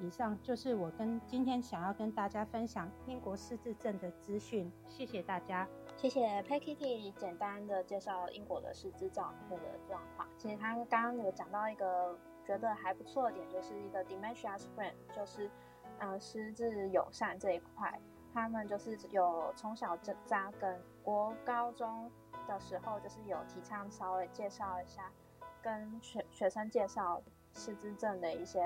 [0.00, 5.66] 以上就是我跟今天想要跟大家分享英国失智症的资讯，谢谢大家。
[5.96, 10.28] 谢谢 p a k i t y 简单的介绍英国的失智照护的状况。
[10.36, 12.16] 其实他刚刚有讲到一个
[12.48, 15.50] 觉得还不错的点，就是一个 Dementia Friend，就是
[15.98, 18.00] 呃失智友善这一块，
[18.32, 22.10] 他们就是有从小扎扎根，国高中
[22.46, 25.12] 的时候就是有提倡稍微介绍一下，
[25.60, 27.22] 跟学学生介绍
[27.52, 28.64] 失智症的一些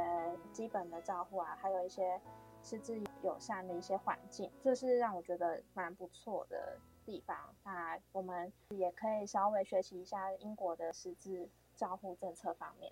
[0.53, 2.21] 基本的照护啊，还有一些
[2.63, 6.79] 失智友善的一些环境，这是让我觉得蛮不错的。
[7.05, 12.89] 地方，那我们也可以稍微学习一下英国的实质照护政策方面。